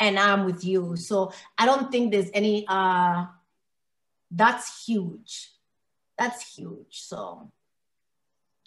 [0.00, 0.96] and I'm with you.
[0.96, 3.26] So I don't think there's any, uh,
[4.30, 5.50] that's huge.
[6.16, 6.86] That's huge.
[6.90, 7.50] So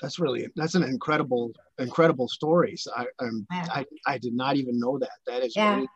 [0.01, 2.75] that's really, that's an incredible, incredible story.
[2.75, 3.67] So I, um, yeah.
[3.71, 5.11] I, I did not even know that.
[5.27, 5.75] That is yeah.
[5.75, 5.87] really,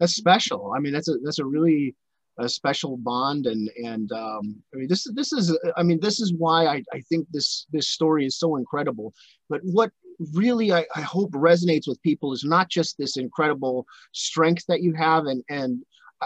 [0.00, 0.72] that's special.
[0.76, 1.94] I mean, that's a, that's a really,
[2.38, 6.32] a special bond and and um, I mean this this is I mean this is
[6.32, 9.12] why I, I think this this story is so incredible.
[9.48, 9.90] But what
[10.34, 14.92] really I, I hope resonates with people is not just this incredible strength that you
[14.94, 15.82] have and and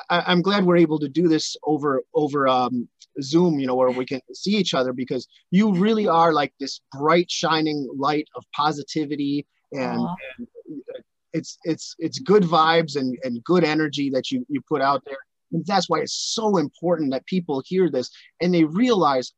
[0.09, 2.89] I, am glad we're able to do this over over um,
[3.21, 6.81] Zoom, you know, where we can see each other because you really are like this
[6.93, 10.01] bright, shining light of positivity, and,
[10.39, 10.49] and,
[11.33, 15.19] it's it's it's good vibes and and good energy that you you put out there,
[15.53, 19.33] and that's why it's so important that people hear this and they realize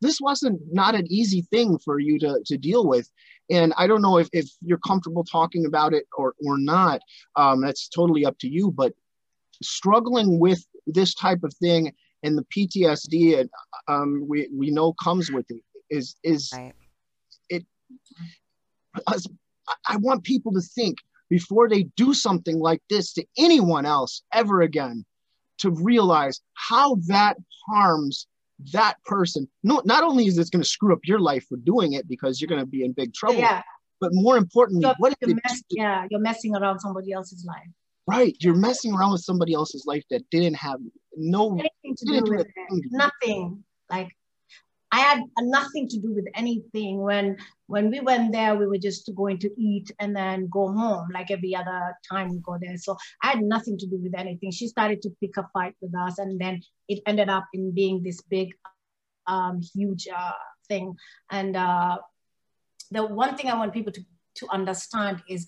[0.00, 3.10] this wasn't not an easy thing for you to to deal with,
[3.50, 7.00] and I don't know if, if you're comfortable talking about it or, or not.
[7.36, 8.70] Um, that's totally up to you.
[8.70, 8.92] But
[9.62, 13.48] struggling with this type of thing and the PTSD
[13.86, 16.74] um, we, we know comes with it is, is right.
[17.48, 17.64] it,
[19.86, 20.98] I want people to think
[21.30, 25.04] before they do something like this to anyone else ever again
[25.58, 27.36] to realize how that
[27.68, 28.26] harms
[28.72, 31.92] that person no not only is this going to screw up your life for doing
[31.92, 33.62] it because you're going to be in big trouble yeah.
[34.00, 37.68] but more importantly what you're mess, yeah you're messing around somebody else's life.
[38.06, 40.80] Right you're messing around with somebody else's life that didn't have
[41.16, 42.84] no anything to do with it.
[42.90, 43.64] nothing.
[43.90, 44.08] Like
[44.90, 46.98] I had nothing to do with anything.
[46.98, 51.08] When when we went there, we were just going to eat and then go home,
[51.12, 52.76] like every other time we go there.
[52.78, 54.50] So I had nothing to do with anything.
[54.50, 58.02] She started to pick a fight with us, and then it ended up in being
[58.02, 58.54] this big,
[59.26, 60.32] um, huge uh,
[60.68, 60.96] thing.
[61.30, 61.98] And uh,
[62.90, 64.02] the one thing I want people to
[64.36, 65.46] to understand is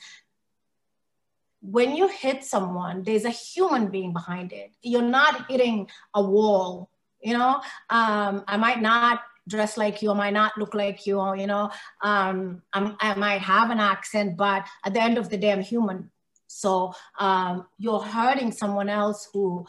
[1.62, 4.72] when you hit someone, there's a human being behind it.
[4.82, 6.90] You're not hitting a wall
[7.22, 9.20] you know um, i might not
[9.50, 11.70] dress like you, I might not look like you, or, you know,
[12.02, 16.10] um, i might have an accent, but at the end of the day, I'm human.
[16.46, 19.66] So um, you're hurting someone else who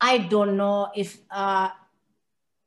[0.00, 1.70] I don't know if, uh,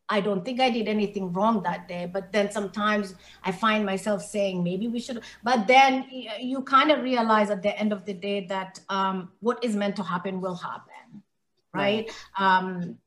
[0.08, 4.22] I don't think I did anything wrong that day, but then sometimes I find myself
[4.22, 5.22] saying maybe we should.
[5.44, 6.06] But then
[6.40, 9.96] you kind of realize at the end of the day that um, what is meant
[9.96, 11.24] to happen will happen,
[11.74, 12.08] right?
[12.08, 12.12] right.
[12.38, 13.00] Um,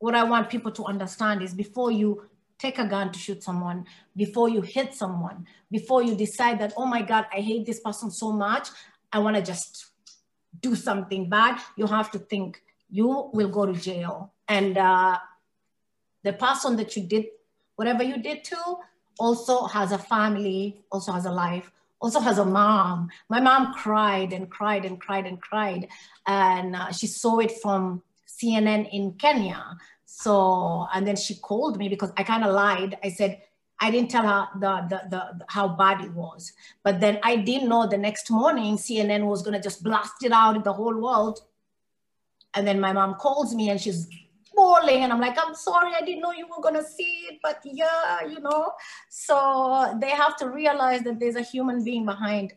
[0.00, 2.24] what I want people to understand is before you
[2.58, 3.86] take a gun to shoot someone,
[4.16, 8.10] before you hit someone, before you decide that, oh my God, I hate this person
[8.10, 8.68] so much,
[9.12, 9.86] I want to just
[10.60, 14.32] do something bad, you have to think you will go to jail.
[14.48, 15.18] And uh,
[16.22, 17.26] the person that you did,
[17.76, 18.76] whatever you did to,
[19.18, 23.10] also has a family, also has a life, also has a mom.
[23.28, 25.88] My mom cried and cried and cried and cried.
[26.26, 28.02] And uh, she saw it from
[28.40, 29.76] CNN in Kenya.
[30.04, 32.98] So, and then she called me because I kind of lied.
[33.02, 33.42] I said,
[33.80, 36.52] I didn't tell her the, the, the, how bad it was.
[36.82, 40.32] But then I didn't know the next morning CNN was going to just blast it
[40.32, 41.40] out in the whole world.
[42.52, 44.06] And then my mom calls me and she's
[44.54, 45.04] bawling.
[45.04, 47.38] And I'm like, I'm sorry, I didn't know you were going to see it.
[47.42, 48.72] But yeah, you know.
[49.08, 52.52] So they have to realize that there's a human being behind.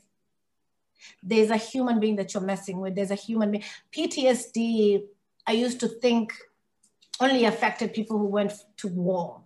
[1.21, 2.95] There's a human being that you're messing with.
[2.95, 3.63] There's a human being.
[3.95, 5.03] PTSD
[5.45, 6.33] I used to think
[7.19, 9.41] only affected people who went to war,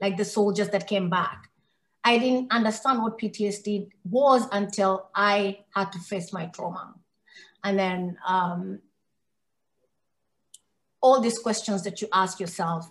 [0.00, 1.50] like the soldiers that came back.
[2.04, 6.94] I didn't understand what PTSD was until I had to face my trauma.
[7.64, 8.78] And then um,
[11.00, 12.90] all these questions that you ask yourself,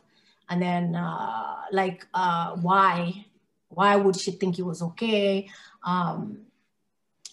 [0.50, 3.26] and then uh, like, uh, why?
[3.70, 5.50] Why would she think it was okay?
[5.84, 6.46] Um,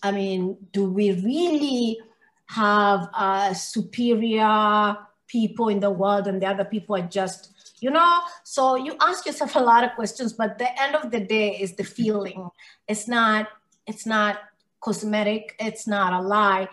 [0.03, 2.01] I mean, do we really
[2.47, 7.53] have uh, superior people in the world and the other people are just
[7.83, 8.21] you know?
[8.45, 11.75] So you ask yourself a lot of questions but the end of the day is
[11.75, 12.49] the feeling.
[12.87, 13.49] It's not
[13.87, 14.39] it's not
[14.81, 15.57] cosmetic.
[15.59, 16.69] It's not a lie.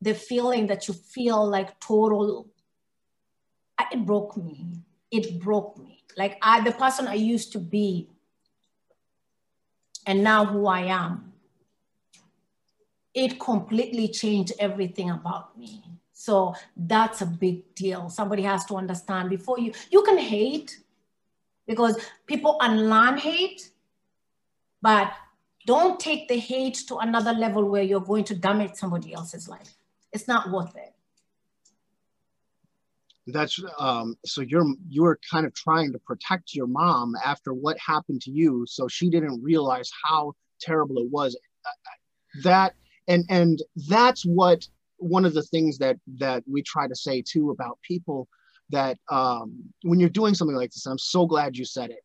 [0.00, 2.46] The feeling that you feel like total
[3.90, 4.66] it broke me.
[5.10, 6.04] It broke me.
[6.16, 8.08] Like i the person i used to be
[10.06, 11.32] and now who i am
[13.16, 15.82] it completely changed everything about me
[16.18, 18.08] so that's a big deal.
[18.08, 20.80] Somebody has to understand before you, you can hate
[21.66, 23.70] because people unlearn hate,
[24.80, 25.12] but
[25.66, 29.76] don't take the hate to another level where you're going to damage somebody else's life.
[30.10, 30.94] It's not worth it.
[33.26, 38.22] That's um, so you're you're kind of trying to protect your mom after what happened
[38.22, 41.38] to you, so she didn't realize how terrible it was.
[42.42, 42.74] That
[43.08, 44.66] and and that's what
[44.98, 48.28] one of the things that that we try to say too about people
[48.70, 52.00] that um, when you're doing something like this, I'm so glad you said it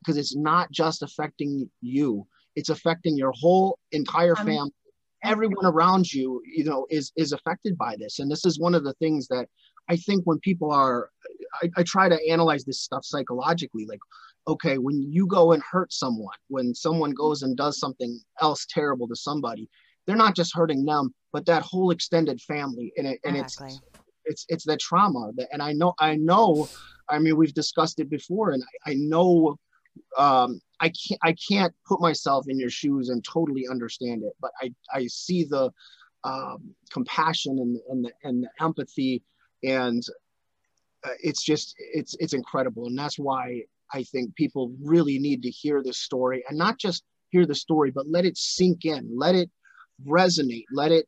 [0.00, 4.72] because it's not just affecting you; it's affecting your whole entire family.
[5.22, 8.84] Everyone around you, you know, is is affected by this, and this is one of
[8.84, 9.48] the things that
[9.88, 11.10] I think when people are,
[11.62, 13.86] I, I try to analyze this stuff psychologically.
[13.86, 14.00] Like,
[14.46, 19.08] okay, when you go and hurt someone, when someone goes and does something else terrible
[19.08, 19.68] to somebody,
[20.06, 22.92] they're not just hurting them, but that whole extended family.
[22.96, 23.68] And it, and exactly.
[23.68, 23.80] it's
[24.24, 26.68] it's it's the trauma that, and I know I know.
[27.08, 29.58] I mean, we've discussed it before, and I, I know
[30.16, 34.52] um, I can't I can't put myself in your shoes and totally understand it, but
[34.60, 35.70] I I see the
[36.24, 39.22] um, compassion and and the, and the empathy,
[39.62, 40.02] and
[41.04, 43.62] uh, it's just it's it's incredible, and that's why
[43.92, 47.90] I think people really need to hear this story and not just hear the story,
[47.90, 49.50] but let it sink in, let it
[50.06, 51.06] resonate let it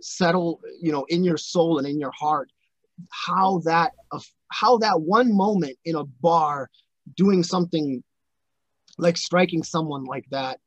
[0.00, 2.50] settle you know in your soul and in your heart
[3.10, 6.68] how that uh, how that one moment in a bar
[7.16, 8.02] doing something
[8.98, 10.58] like striking someone like that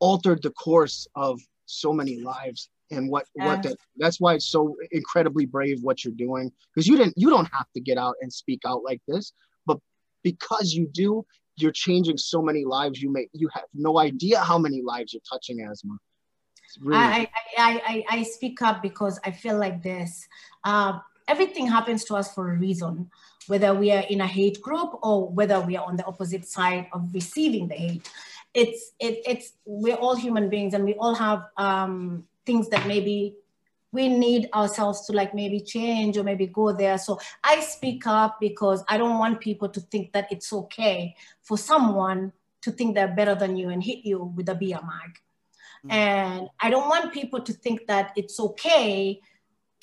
[0.00, 4.76] altered the course of so many lives and what what that that's why it's so
[4.92, 8.32] incredibly brave what you're doing because you didn't you don't have to get out and
[8.32, 9.32] speak out like this
[9.66, 9.78] but
[10.22, 11.24] because you do
[11.56, 13.00] you're changing so many lives.
[13.00, 15.96] You may you have no idea how many lives you're touching asma
[16.80, 16.98] really...
[16.98, 20.26] I, I, I, I speak up because I feel like this.
[20.64, 20.98] Uh,
[21.28, 23.10] everything happens to us for a reason,
[23.46, 26.88] whether we are in a hate group or whether we are on the opposite side
[26.92, 28.10] of receiving the hate.
[28.54, 33.36] It's, it, it's, we're all human beings and we all have um, things that maybe
[33.92, 36.98] we need ourselves to like maybe change or maybe go there.
[36.98, 41.56] So I speak up because I don't want people to think that it's okay for
[41.56, 45.18] someone to think they're better than you and hit you with a beer mag.
[45.86, 45.92] Mm.
[45.92, 49.20] And I don't want people to think that it's okay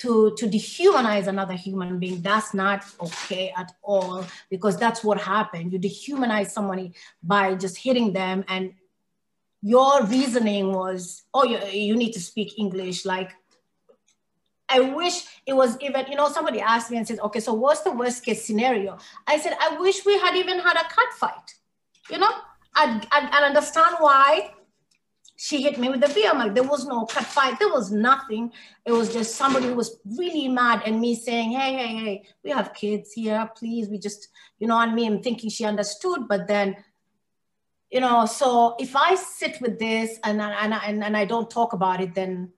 [0.00, 2.20] to, to dehumanize another human being.
[2.20, 5.72] That's not okay at all because that's what happened.
[5.72, 8.74] You dehumanize somebody by just hitting them and
[9.62, 13.06] your reasoning was, oh, you, you need to speak English.
[13.06, 13.34] Like,
[14.68, 17.80] I wish it was even, you know, somebody asked me and said, okay, so what's
[17.80, 18.98] the worst case scenario?
[19.26, 21.54] I said, I wish we had even had a cat fight.
[22.10, 22.30] You know,
[22.74, 24.52] I'd, I'd understand why
[25.36, 26.54] she hit me with the beer mug.
[26.54, 27.58] There was no cut fight.
[27.58, 28.52] There was nothing.
[28.84, 32.50] It was just somebody who was really mad and me saying, hey, hey, hey, we
[32.50, 33.50] have kids here.
[33.56, 35.22] Please, we just, you know what I mean?
[35.22, 36.76] Thinking she understood, but then,
[37.90, 41.72] you know, so if I sit with this and, and, and, and I don't talk
[41.72, 42.52] about it, then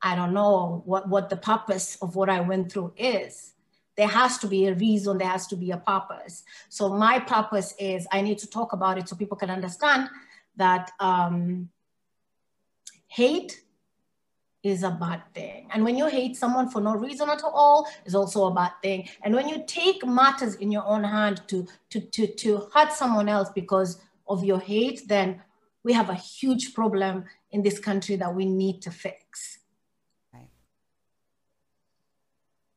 [0.00, 3.54] I don't know what, what the purpose of what I went through is.
[3.96, 6.44] There has to be a reason, there has to be a purpose.
[6.68, 10.08] So my purpose is I need to talk about it so people can understand
[10.58, 11.70] that um,
[13.06, 13.62] hate
[14.62, 15.68] is a bad thing.
[15.72, 19.08] And when you hate someone for no reason at all, is also a bad thing.
[19.22, 23.28] And when you take matters in your own hand to, to, to, to hurt someone
[23.28, 25.42] else because of your hate, then
[25.84, 29.60] we have a huge problem in this country that we need to fix.
[30.34, 30.50] Right.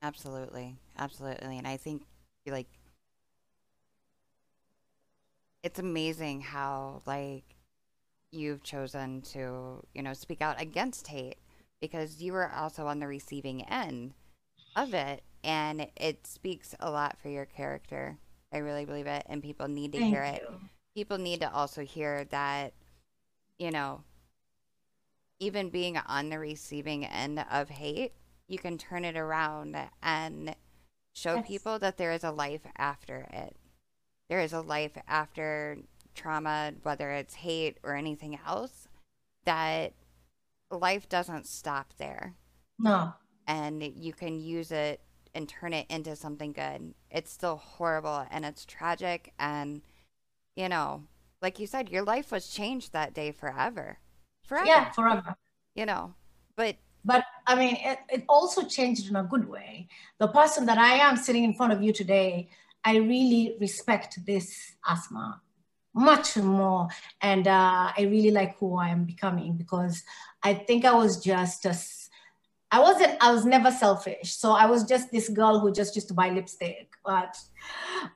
[0.01, 0.77] Absolutely.
[0.97, 1.57] Absolutely.
[1.57, 2.03] And I think
[2.45, 2.67] like
[5.63, 7.55] it's amazing how like
[8.31, 11.37] you've chosen to, you know, speak out against hate
[11.79, 14.13] because you were also on the receiving end
[14.75, 18.17] of it and it speaks a lot for your character.
[18.53, 20.31] I really believe it and people need to Thank hear you.
[20.31, 20.49] it.
[20.95, 22.73] People need to also hear that
[23.57, 24.03] you know
[25.39, 28.13] even being on the receiving end of hate,
[28.47, 30.55] you can turn it around and
[31.13, 31.47] show yes.
[31.47, 33.55] people that there is a life after it.
[34.29, 35.79] There is a life after
[36.13, 38.87] trauma, whether it's hate or anything else,
[39.45, 39.93] that
[40.69, 42.35] life doesn't stop there.
[42.79, 43.13] No.
[43.47, 45.01] And you can use it
[45.33, 46.93] and turn it into something good.
[47.09, 49.33] It's still horrible and it's tragic.
[49.39, 49.81] And,
[50.55, 51.03] you know,
[51.41, 53.99] like you said, your life was changed that day forever.
[54.45, 54.67] Forever.
[54.67, 55.35] Yeah, forever.
[55.75, 56.13] You know,
[56.55, 56.75] but.
[57.03, 59.87] But I mean, it, it also changed in a good way.
[60.19, 62.49] The person that I am sitting in front of you today,
[62.83, 65.41] I really respect this Asma
[65.93, 66.87] much more.
[67.21, 70.03] And uh, I really like who I am becoming because
[70.43, 71.75] I think I was just a
[72.73, 74.33] I wasn't, I was never selfish.
[74.33, 76.89] So I was just this girl who just used to buy lipstick.
[77.05, 77.35] But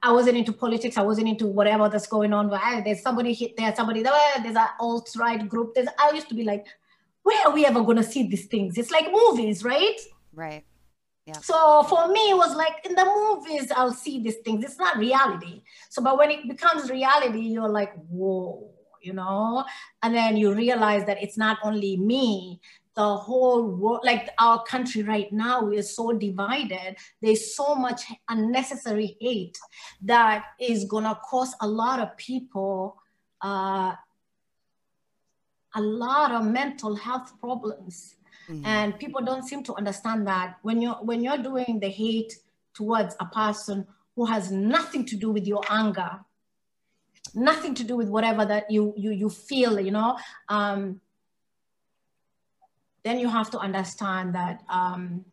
[0.01, 0.97] I wasn't into politics.
[0.97, 2.49] I wasn't into whatever that's going on.
[2.49, 5.73] But there's somebody hit there, somebody there, there's an alt-right group.
[5.75, 6.65] There's, I used to be like,
[7.23, 8.77] where are we ever going to see these things?
[8.77, 9.99] It's like movies, right?
[10.33, 10.63] Right.
[11.25, 11.39] Yeah.
[11.39, 14.63] So for me, it was like in the movies, I'll see these things.
[14.63, 15.63] It's not reality.
[15.89, 18.69] So, but when it becomes reality, you're like, whoa,
[19.01, 19.65] you know?
[20.03, 22.61] And then you realize that it's not only me,
[22.95, 26.95] the whole world, like our country right now is so divided.
[27.21, 29.57] There's so much unnecessary hate
[30.03, 33.01] that is gonna cause a lot of people
[33.41, 33.93] uh,
[35.75, 38.15] a lot of mental health problems.
[38.49, 38.65] Mm-hmm.
[38.65, 42.33] And people don't seem to understand that when you're when you're doing the hate
[42.73, 46.19] towards a person who has nothing to do with your anger,
[47.33, 50.17] nothing to do with whatever that you you you feel, you know.
[50.49, 51.01] Um,
[53.03, 55.25] then you have to understand that um,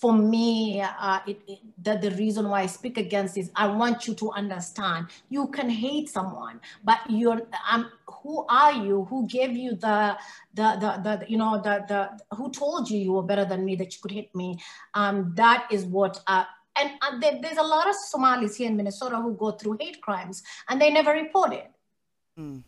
[0.00, 4.06] for me, uh, it, it, that the reason why I speak against this, I want
[4.06, 5.08] you to understand.
[5.28, 9.04] You can hate someone, but you're, um, who are you?
[9.10, 10.16] Who gave you the,
[10.54, 13.76] the, the, the, you know, the, the, who told you you were better than me,
[13.76, 14.58] that you could hit me?
[14.94, 16.44] Um, that is what, uh,
[16.76, 20.00] and uh, there, there's a lot of Somalis here in Minnesota who go through hate
[20.00, 21.70] crimes and they never report it.
[22.38, 22.62] Mm.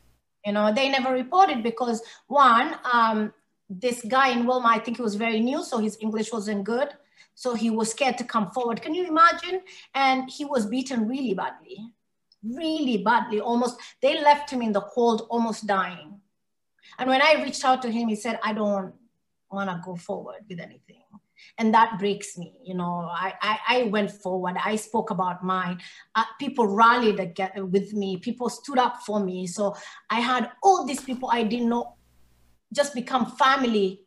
[0.44, 3.32] You know, they never report it because one, um,
[3.70, 6.90] this guy in Willmar, I think he was very new, so his English wasn't good.
[7.34, 8.82] So he was scared to come forward.
[8.82, 9.62] Can you imagine?
[9.94, 11.78] And he was beaten really badly,
[12.42, 13.40] really badly.
[13.40, 16.20] Almost, they left him in the cold, almost dying.
[16.98, 18.92] And when I reached out to him, he said, I don't
[19.50, 21.02] want to go forward with anything.
[21.58, 22.54] And that breaks me.
[22.64, 24.56] You know, I, I, I went forward.
[24.64, 25.80] I spoke about mine.
[26.14, 28.18] Uh, people rallied with me.
[28.18, 29.46] People stood up for me.
[29.46, 29.74] So
[30.08, 31.96] I had all these people I didn't know
[32.72, 34.01] just become family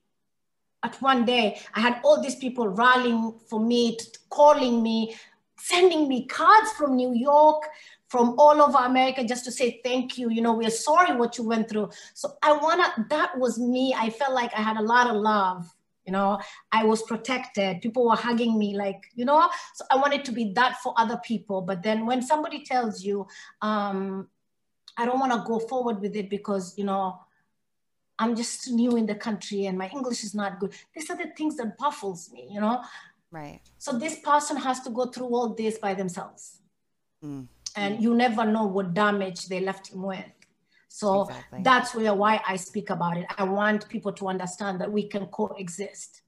[0.83, 1.59] at one day.
[1.73, 3.97] I had all these people rallying for me,
[4.29, 5.15] calling me,
[5.57, 7.63] sending me cards from New York,
[8.07, 10.29] from all over America, just to say thank you.
[10.29, 11.89] You know, we're sorry what you went through.
[12.13, 13.93] So I wanna, that was me.
[13.97, 15.69] I felt like I had a lot of love.
[16.05, 16.39] You know,
[16.71, 17.81] I was protected.
[17.81, 21.19] People were hugging me, like, you know, so I wanted to be that for other
[21.25, 21.61] people.
[21.61, 23.25] But then when somebody tells you,
[23.63, 24.27] um,
[24.97, 27.19] I don't want to go forward with it because, you know,
[28.17, 30.73] I'm just new in the country and my English is not good.
[30.95, 32.81] These are the things that baffles me, you know?
[33.31, 33.59] Right.
[33.77, 36.59] So this person has to go through all this by themselves.
[37.23, 37.47] Mm.
[37.75, 40.23] And you never know what damage they left him with.
[40.87, 41.59] So exactly.
[41.61, 43.25] that's where why I speak about it.
[43.37, 46.21] I want people to understand that we can coexist.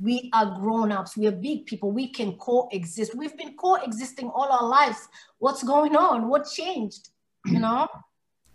[0.00, 3.16] We are grown-ups, we are big people, we can coexist.
[3.16, 5.08] We've been coexisting all our lives.
[5.38, 6.28] What's going on?
[6.28, 7.08] What changed?
[7.46, 7.88] You know?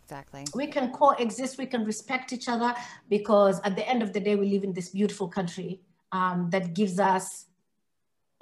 [0.04, 0.46] Exactly.
[0.54, 2.74] We can coexist, we can respect each other
[3.10, 5.82] because at the end of the day, we live in this beautiful country
[6.12, 7.46] um, that gives us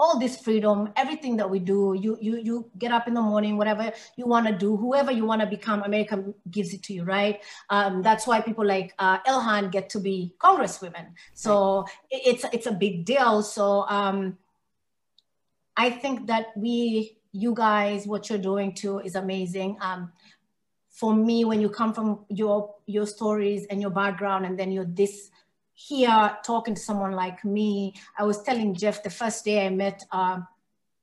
[0.01, 3.55] all this freedom, everything that we do, you you you get up in the morning,
[3.55, 7.03] whatever you want to do, whoever you want to become, America gives it to you,
[7.03, 7.43] right?
[7.69, 11.13] Um, that's why people like uh, Ilhan get to be congresswomen.
[11.35, 11.91] So right.
[12.09, 13.43] it's it's a big deal.
[13.43, 14.39] So um,
[15.77, 19.77] I think that we, you guys, what you're doing too is amazing.
[19.81, 20.11] Um,
[20.91, 24.85] for me, when you come from your your stories and your background, and then you're
[24.85, 25.31] this
[25.73, 30.03] here talking to someone like me, I was telling Jeff the first day I met.
[30.11, 30.41] Uh,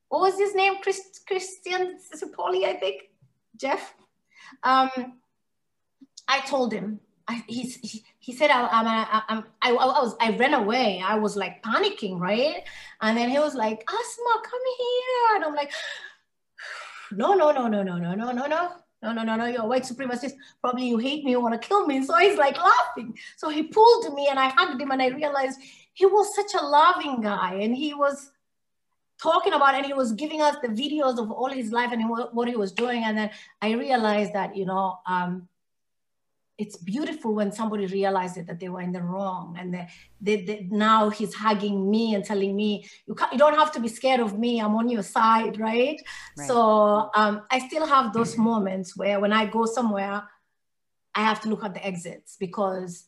[0.08, 0.74] what was his name?
[0.82, 3.10] Chris, Christian Cipoli, I think.
[3.56, 3.94] Jeff.
[4.62, 4.90] Um,
[6.28, 7.00] I told him.
[7.26, 7.62] I, he,
[8.18, 8.86] he said I, I'm,
[9.28, 11.02] I'm, I, I was I ran away.
[11.04, 12.62] I was like panicking, right?
[13.00, 15.36] And then he was like, Asma, come here.
[15.36, 15.72] And I'm like,
[17.12, 18.72] no, no, no, no, no, no, no, no, no
[19.02, 20.32] no, no, no, no, you're a white supremacist.
[20.60, 22.04] Probably you hate me, you want to kill me.
[22.04, 23.16] So he's like laughing.
[23.36, 25.60] So he pulled me and I hugged him and I realized
[25.92, 28.30] he was such a loving guy and he was
[29.20, 32.48] talking about and he was giving us the videos of all his life and what
[32.48, 33.04] he was doing.
[33.04, 33.30] And then
[33.62, 35.48] I realized that, you know, um,
[36.58, 39.86] it's beautiful when somebody realizes that they were in the wrong and they,
[40.20, 43.88] they, they, now he's hugging me and telling me you, you don't have to be
[43.88, 46.02] scared of me i'm on your side right,
[46.36, 46.48] right.
[46.48, 50.22] so um, i still have those moments where when i go somewhere
[51.14, 53.06] i have to look at the exits because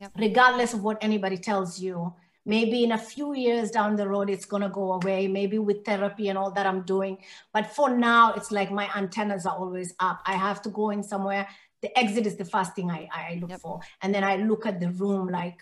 [0.00, 0.12] yep.
[0.16, 2.14] regardless of what anybody tells you
[2.46, 5.84] maybe in a few years down the road it's going to go away maybe with
[5.84, 7.18] therapy and all that i'm doing
[7.52, 11.02] but for now it's like my antennas are always up i have to go in
[11.02, 11.48] somewhere
[11.84, 13.60] the exit is the first thing i, I look yep.
[13.60, 13.80] for.
[14.02, 15.58] And then i look at the room like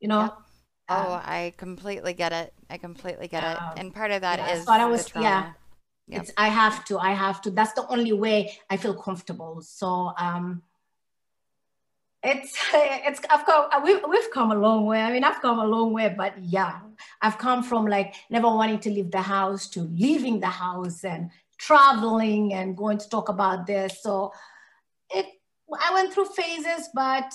[0.00, 0.22] you know?
[0.22, 0.34] Yep.
[0.90, 2.52] oh um, i completely get it.
[2.68, 3.58] I completely get it.
[3.78, 5.52] And part of that yeah, is I was, yeah.
[6.08, 6.22] yep.
[6.22, 7.50] it's i have to i have to.
[7.58, 8.38] That's the only way
[8.72, 9.62] i feel comfortable.
[9.62, 9.88] So
[10.26, 10.62] um
[12.32, 12.52] it's
[13.08, 15.00] it's I've come we've, we've come a long way.
[15.00, 16.80] I mean, I've come a long way, but yeah,
[17.22, 21.30] I've come from like never wanting to leave the house to leaving the house and
[21.66, 24.02] traveling and going to talk about this.
[24.02, 24.32] So
[25.10, 25.26] it
[25.72, 27.32] I went through phases, but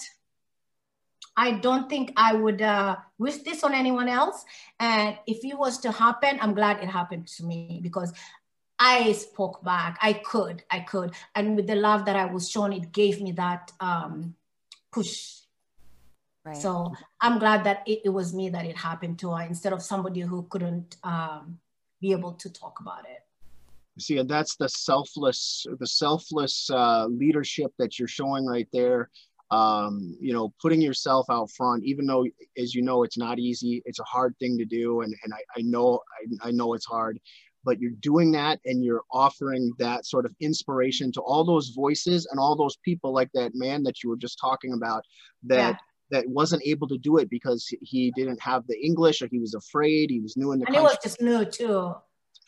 [1.35, 4.43] I don't think I would uh, wish this on anyone else.
[4.79, 8.13] And if it was to happen, I'm glad it happened to me because
[8.77, 9.97] I spoke back.
[10.01, 11.13] I could, I could.
[11.35, 14.35] And with the love that I was shown, it gave me that um,
[14.91, 15.37] push.
[16.45, 16.57] Right.
[16.57, 19.81] So I'm glad that it, it, was me that it happened to, uh, instead of
[19.81, 21.59] somebody who couldn't um,
[21.99, 23.23] be able to talk about it.
[23.99, 29.09] See, and that's the selfless, the selfless uh, leadership that you're showing right there.
[29.51, 32.25] Um, you know, putting yourself out front, even though,
[32.57, 33.81] as you know, it's not easy.
[33.85, 36.01] It's a hard thing to do, and and I, I know
[36.43, 37.19] I, I know it's hard
[37.63, 42.27] but you're doing that and you're offering that sort of inspiration to all those voices
[42.31, 45.03] and all those people like that man that you were just talking about
[45.43, 45.77] that
[46.11, 46.19] yeah.
[46.19, 49.53] that wasn't able to do it because he didn't have the english or he was
[49.53, 50.91] afraid he was new in the and country.
[50.91, 51.93] it was just new too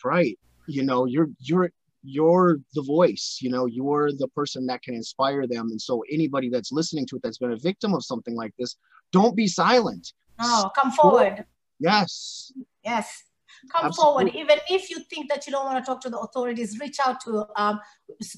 [0.04, 0.40] right
[0.72, 1.72] you know you're you're
[2.04, 5.70] you're the voice you know you're the person that can inspire them.
[5.72, 8.76] And so anybody that's listening to it that's been a victim of something like this
[9.12, 10.14] don't be silent.
[10.40, 11.46] Oh come forward.
[11.80, 12.52] Yes.
[12.84, 13.24] Yes.
[13.72, 14.32] Come Absolutely.
[14.32, 14.36] forward.
[14.36, 17.22] Even if you think that you don't want to talk to the authorities reach out
[17.22, 17.80] to um,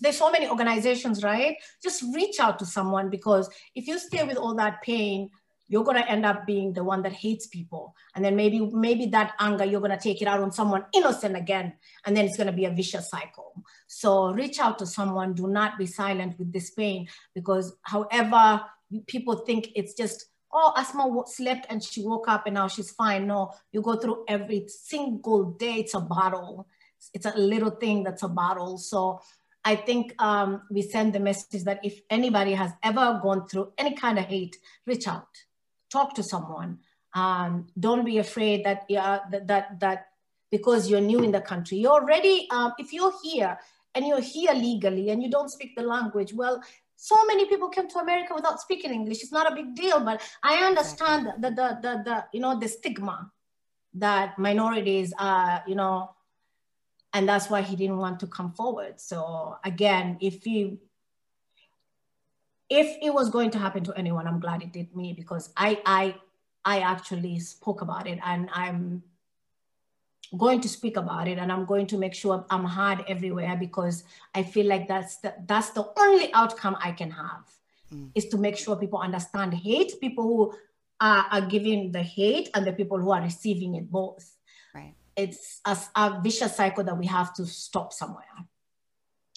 [0.02, 1.56] there's so many organizations right?
[1.82, 5.30] Just reach out to someone because if you stay with all that pain
[5.74, 9.08] you're going to end up being the one that hates people and then maybe maybe
[9.08, 11.74] that anger you're going to take it out on someone innocent again
[12.06, 13.52] and then it's going to be a vicious cycle
[13.88, 18.62] so reach out to someone do not be silent with this pain because however
[19.08, 23.26] people think it's just oh, Asma slept and she woke up and now she's fine.
[23.26, 25.78] No, you go through every single day.
[25.78, 26.68] It's a battle.
[27.12, 28.78] It's a little thing that's a battle.
[28.78, 29.20] So
[29.66, 33.96] I think um, we send the message that if anybody has ever gone through any
[33.96, 35.28] kind of hate, reach out,
[35.94, 36.80] talk to someone.
[37.22, 40.00] Um, don't be afraid that, yeah, that, that, that
[40.50, 43.54] because you're new in the country, you're already, um, if you're here
[43.94, 46.62] and you're here legally and you don't speak the language, well,
[46.96, 49.22] so many people came to America without speaking English.
[49.22, 52.68] It's not a big deal, but I understand the, the, the, the you know, the
[52.68, 53.32] stigma
[53.96, 56.12] that minorities are, you know,
[57.14, 59.00] and that's why he didn't want to come forward.
[59.00, 60.80] So again, if he,
[62.70, 65.82] if it was going to happen to anyone, I'm glad it did me because I,
[65.86, 66.16] I,
[66.66, 69.04] I actually spoke about it and I'm
[70.38, 74.04] going to speak about it and I'm going to make sure I'm heard everywhere because
[74.34, 77.52] I feel like that's the, that's the only outcome I can have
[77.94, 78.10] mm.
[78.16, 80.54] is to make sure people understand hate, people who
[81.00, 84.36] are, are giving the hate and the people who are receiving it both.
[84.74, 84.96] Right.
[85.16, 88.24] It's a, a vicious cycle that we have to stop somewhere.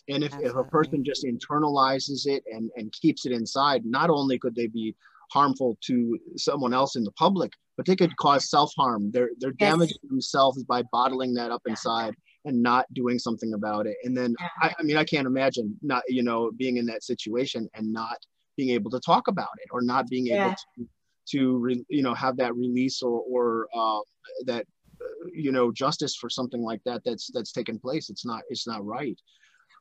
[0.09, 4.39] And if, if a person just internalizes it and, and keeps it inside, not only
[4.39, 4.95] could they be
[5.33, 9.11] harmful to someone else in the public, but they could cause self-harm.
[9.13, 9.71] They're they're yes.
[9.73, 13.97] damaging themselves by bottling that up inside and not doing something about it.
[14.05, 14.49] And then yeah.
[14.63, 18.19] I, I, mean I can't imagine not you know being in that situation and not
[18.57, 20.47] being able to talk about it or not being yeah.
[20.47, 20.89] able to
[21.33, 24.01] to re, you know have that release or or uh,
[24.47, 24.65] that
[25.03, 28.11] uh, you know justice for something like that that's that's taken place.
[28.11, 29.19] It's not it's not right.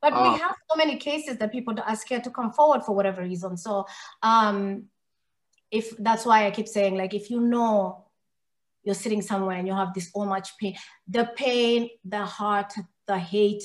[0.06, 2.96] But uh, we have so many cases that people are scared to come forward for
[2.96, 3.58] whatever reason.
[3.58, 3.88] So
[4.22, 4.86] um,
[5.72, 8.06] if that's why I keep saying, like, if you know
[8.84, 10.76] you're sitting somewhere and you have this so much pain,
[11.08, 12.72] the pain, the heart,
[13.08, 13.64] the hate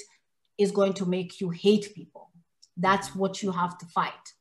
[0.56, 2.30] is going to make you hate people.
[2.74, 4.34] That's what you have to fight.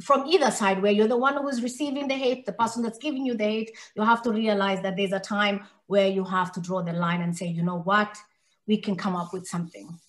[0.00, 2.98] From either side, where you're the one who is receiving the hate, the person that's
[2.98, 6.52] giving you the hate, you have to realize that there's a time where you have
[6.52, 8.16] to draw the line and say, you know what,
[8.66, 10.00] we can come up with something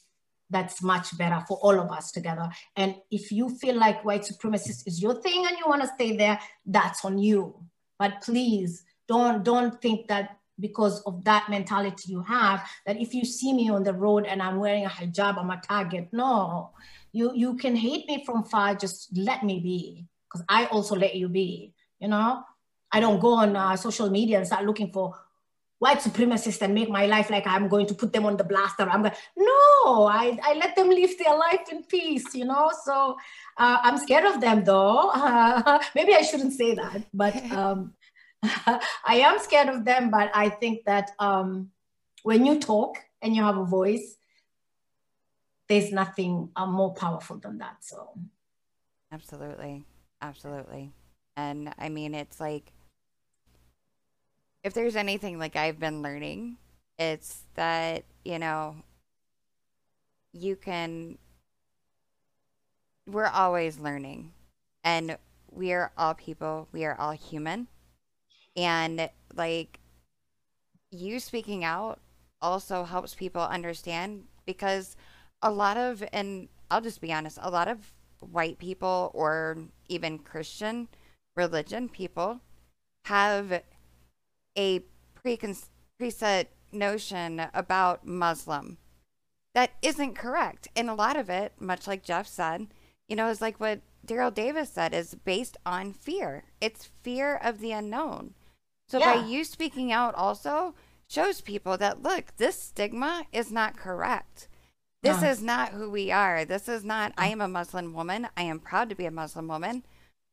[0.50, 2.50] that's much better for all of us together.
[2.76, 6.16] And if you feel like white supremacist is your thing and you want to stay
[6.16, 7.56] there, that's on you.
[8.00, 13.24] But please don't don't think that because of that mentality you have that if you
[13.24, 16.10] see me on the road and I'm wearing a hijab, I'm a target.
[16.12, 16.72] No,
[17.12, 18.76] you you can hate me from far.
[18.76, 21.74] Just let me be, because I also let you be.
[22.00, 22.44] You know,
[22.92, 25.16] I don't go on uh, social media and start looking for
[25.80, 28.84] white supremacists and make my life like I'm going to put them on the blaster.
[28.84, 32.72] I'm going, no, I, I let them live their life in peace, you know?
[32.84, 33.16] So
[33.58, 35.10] uh, I'm scared of them though.
[35.10, 37.94] Uh, maybe I shouldn't say that, but um,
[38.44, 41.70] I am scared of them, but I think that um,
[42.24, 44.18] when you talk and you have a voice,
[45.70, 47.78] there's nothing uh, more powerful than that.
[47.82, 48.10] So,
[49.12, 49.84] absolutely,
[50.22, 50.94] absolutely,
[51.36, 52.72] and I mean, it's like
[54.68, 56.58] if there's anything like I've been learning,
[57.00, 58.76] it's that you know
[60.34, 61.18] you can.
[63.08, 64.34] We're always learning,
[64.84, 65.18] and
[65.50, 66.68] we are all people.
[66.74, 67.68] We are all human,
[68.58, 69.80] and like
[70.92, 72.00] you speaking out
[72.42, 74.98] also helps people understand because
[75.42, 79.58] a lot of, and I'll just be honest, a lot of white people or
[79.88, 80.90] even Christian
[81.38, 82.42] religion people
[83.06, 83.62] have
[84.58, 84.82] a
[85.24, 85.70] precon-
[86.02, 88.78] preset notion about Muslim
[89.54, 90.68] that isn't correct.
[90.76, 92.68] And a lot of it, much like Jeff said,
[93.08, 96.44] you know, is like what Daryl Davis said, is based on fear.
[96.62, 98.36] It's fear of the unknown.
[98.88, 99.16] So yeah.
[99.16, 100.76] by you speaking out also
[101.10, 104.48] shows people that look, this stigma is not correct.
[105.04, 105.28] This uh-huh.
[105.28, 106.46] is not who we are.
[106.46, 108.28] This is not, I am a Muslim woman.
[108.36, 109.84] I am proud to be a Muslim woman,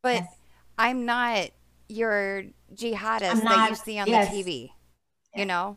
[0.02, 0.36] but yes.
[0.78, 1.50] I'm not
[1.88, 4.30] your jihadist not, that you see on yes.
[4.30, 4.70] the TV,
[5.34, 5.76] you know?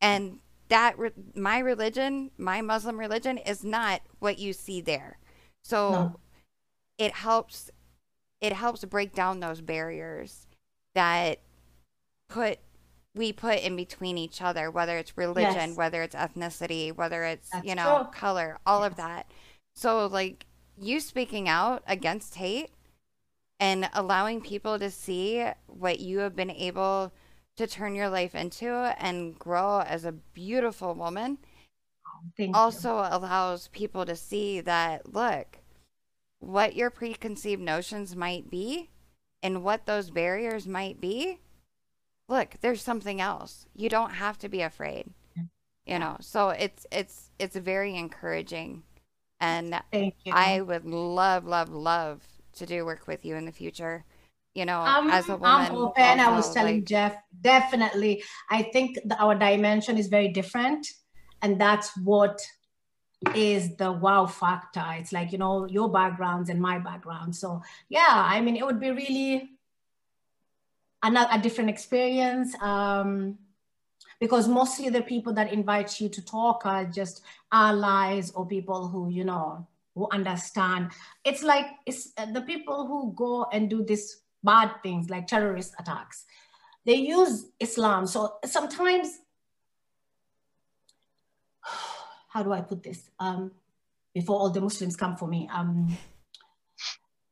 [0.00, 0.38] And
[0.68, 5.18] that, re- my religion, my Muslim religion is not what you see there.
[5.62, 6.20] So no.
[6.98, 7.70] it helps,
[8.40, 10.46] it helps break down those barriers
[10.94, 11.40] that
[12.28, 12.58] put
[13.14, 15.76] we put in between each other, whether it's religion, yes.
[15.76, 18.12] whether it's ethnicity, whether it's, That's you know, true.
[18.12, 19.30] color, all of that.
[19.74, 20.46] So, like,
[20.80, 22.70] you speaking out against hate
[23.60, 27.12] and allowing people to see what you have been able
[27.56, 31.38] to turn your life into and grow as a beautiful woman
[32.36, 33.08] Thank also you.
[33.10, 35.58] allows people to see that, look,
[36.40, 38.90] what your preconceived notions might be
[39.42, 41.40] and what those barriers might be
[42.28, 43.66] look, there's something else.
[43.74, 45.10] You don't have to be afraid.
[45.86, 48.82] You know, so it's it's it's very encouraging,
[49.40, 49.80] and
[50.30, 52.20] I would love, love, love
[52.58, 54.04] to do work with you in the future.
[54.54, 56.02] You know, um, as a woman, I'm open.
[56.02, 58.22] Also, I was telling like, Jeff, definitely.
[58.50, 60.86] I think the, our dimension is very different,
[61.42, 62.40] and that's what
[63.34, 64.84] is the wow factor.
[64.92, 67.36] It's like you know your backgrounds and my background.
[67.36, 69.50] So yeah, I mean, it would be really
[71.02, 73.38] another a different experience um,
[74.18, 79.08] because mostly the people that invite you to talk are just allies or people who
[79.08, 79.66] you know
[79.98, 80.90] who understand.
[81.24, 85.74] It's like it's uh, the people who go and do these bad things like terrorist
[85.78, 86.24] attacks
[86.88, 88.06] they use islam.
[88.06, 89.18] So sometimes
[92.30, 93.10] how do i put this?
[93.20, 93.52] Um,
[94.14, 95.96] before all the muslims come for me um,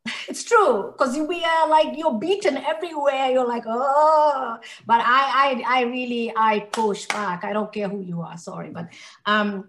[0.29, 3.31] it's true because we are like you're beaten everywhere.
[3.31, 4.59] You're like oh.
[4.87, 7.43] But I, I i really i push back.
[7.43, 8.93] I don't care who you are sorry but
[9.25, 9.69] um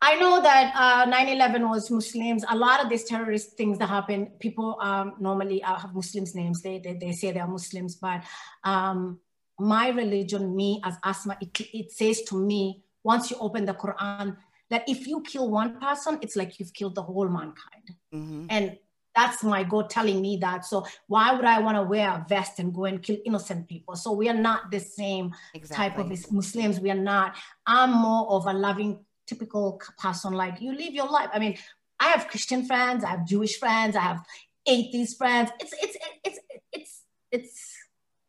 [0.00, 2.44] I know that uh, 9/11 was Muslims.
[2.48, 6.62] A lot of these terrorist things that happen, people um, normally uh, have Muslims names.
[6.62, 8.22] They, they, they say they are Muslims, but
[8.62, 9.18] um,
[9.58, 14.36] my religion, me as Asma, it, it says to me, once you open the Quran,
[14.70, 17.96] that if you kill one person, it's like you've killed the whole mankind.
[18.14, 18.46] Mm-hmm.
[18.50, 18.78] And
[19.16, 20.64] that's my God telling me that.
[20.64, 23.96] So why would I want to wear a vest and go and kill innocent people?
[23.96, 25.76] So we are not the same exactly.
[25.76, 26.78] type of Muslims.
[26.78, 27.36] We are not.
[27.66, 30.32] I'm more of a loving, typical person.
[30.32, 31.28] Like you live your life.
[31.32, 31.56] I mean,
[32.00, 33.04] I have Christian friends.
[33.04, 33.96] I have Jewish friends.
[33.96, 34.24] I have
[34.66, 35.50] atheist friends.
[35.60, 36.38] It's it's it's
[36.72, 37.74] it's it's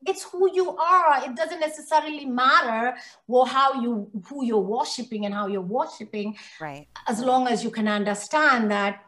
[0.06, 1.26] it's who you are.
[1.26, 2.96] It doesn't necessarily matter
[3.28, 6.38] well how you who you're worshiping and how you're worshiping.
[6.60, 6.88] Right.
[7.08, 9.04] As long as you can understand that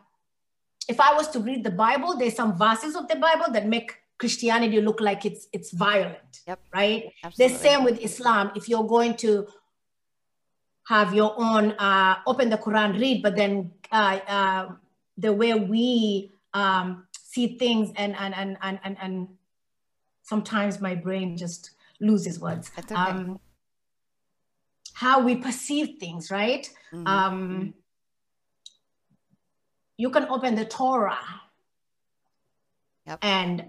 [0.88, 3.94] if I was to read the Bible, there's some verses of the Bible that make
[4.18, 6.42] Christianity look like it's it's violent.
[6.48, 6.60] Yep.
[6.74, 7.12] Right.
[7.24, 7.56] Absolutely.
[7.56, 8.52] The same with Islam.
[8.56, 9.48] If you're going to
[10.88, 14.70] have your own uh, open the Quran, read, but then uh, uh,
[15.18, 19.28] the way we um, see things and and and and and, and
[20.24, 22.72] sometimes my brain just loses words.
[22.78, 22.96] Okay.
[22.96, 23.40] Um,
[24.94, 26.70] how we perceive things, right?
[26.94, 27.08] Mm-hmm.
[27.08, 27.74] Um,
[29.98, 31.18] you can open the Torah.
[33.08, 33.20] Yep.
[33.22, 33.66] And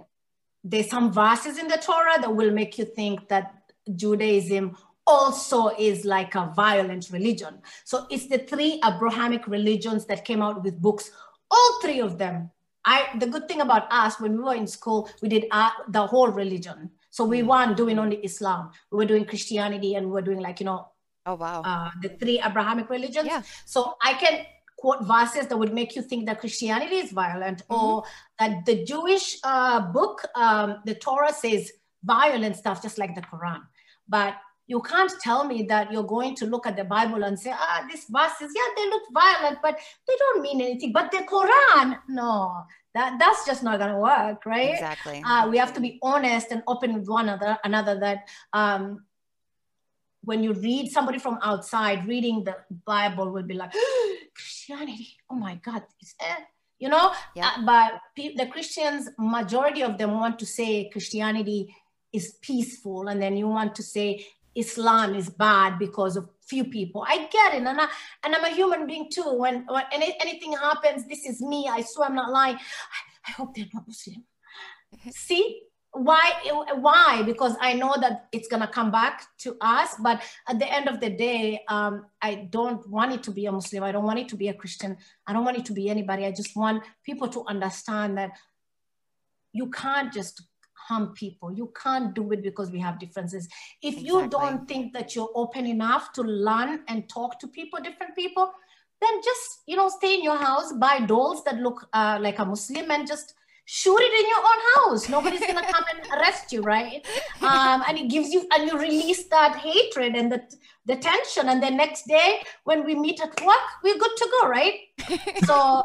[0.64, 6.04] there's some verses in the Torah that will make you think that Judaism also is
[6.04, 7.58] like a violent religion.
[7.84, 11.10] So it's the three Abrahamic religions that came out with books,
[11.50, 12.50] all three of them.
[12.84, 16.06] I the good thing about us when we were in school, we did uh, the
[16.06, 16.90] whole religion.
[17.10, 17.46] So we mm.
[17.46, 18.70] weren't doing only Islam.
[18.90, 20.88] We were doing Christianity and we were doing like, you know,
[21.26, 21.62] oh wow.
[21.64, 23.26] Uh, the three Abrahamic religions.
[23.26, 23.42] Yeah.
[23.66, 24.46] So I can
[24.76, 27.74] quote verses that would make you think that Christianity is violent, mm-hmm.
[27.74, 28.04] or
[28.40, 31.70] that the Jewish uh, book, um, the Torah says
[32.02, 33.60] violent stuff, just like the Quran.
[34.08, 34.34] But
[34.66, 37.84] you can't tell me that you're going to look at the Bible and say, ah,
[37.90, 40.92] these verses, yeah, they look violent, but they don't mean anything.
[40.92, 44.74] But the Quran, no, that, that's just not going to work, right?
[44.74, 45.22] Exactly.
[45.26, 49.04] Uh, we have to be honest and open with one another, another that um,
[50.22, 52.56] when you read somebody from outside reading the
[52.86, 53.72] Bible will be like,
[54.34, 56.46] Christianity, oh my God, is that?
[56.78, 57.52] You know, yeah.
[57.58, 61.74] uh, but the Christians, majority of them want to say Christianity
[62.12, 67.04] is peaceful, and then you want to say Islam is bad because of few people.
[67.08, 67.88] I get it, and I
[68.22, 69.34] and I'm a human being too.
[69.34, 71.68] When when any, anything happens, this is me.
[71.68, 72.56] I swear I'm not lying.
[72.56, 74.24] I, I hope they're not Muslim.
[75.10, 76.32] See why?
[76.80, 77.22] Why?
[77.22, 79.94] Because I know that it's gonna come back to us.
[80.00, 83.52] But at the end of the day, um, I don't want it to be a
[83.52, 83.82] Muslim.
[83.82, 84.96] I don't want it to be a Christian.
[85.26, 86.24] I don't want it to be anybody.
[86.24, 88.32] I just want people to understand that
[89.52, 90.42] you can't just
[90.88, 91.52] harm people.
[91.52, 93.48] You can't do it because we have differences.
[93.82, 94.06] If exactly.
[94.06, 98.52] you don't think that you're open enough to learn and talk to people, different people,
[99.00, 102.44] then just you know stay in your house, buy dolls that look uh, like a
[102.44, 105.08] Muslim, and just shoot it in your own house.
[105.08, 107.06] Nobody's gonna come and arrest you, right?
[107.42, 110.42] Um, and it gives you and you release that hatred and the
[110.86, 114.48] the tension, and the next day when we meet at work, we're good to go,
[114.48, 114.74] right?
[115.44, 115.84] So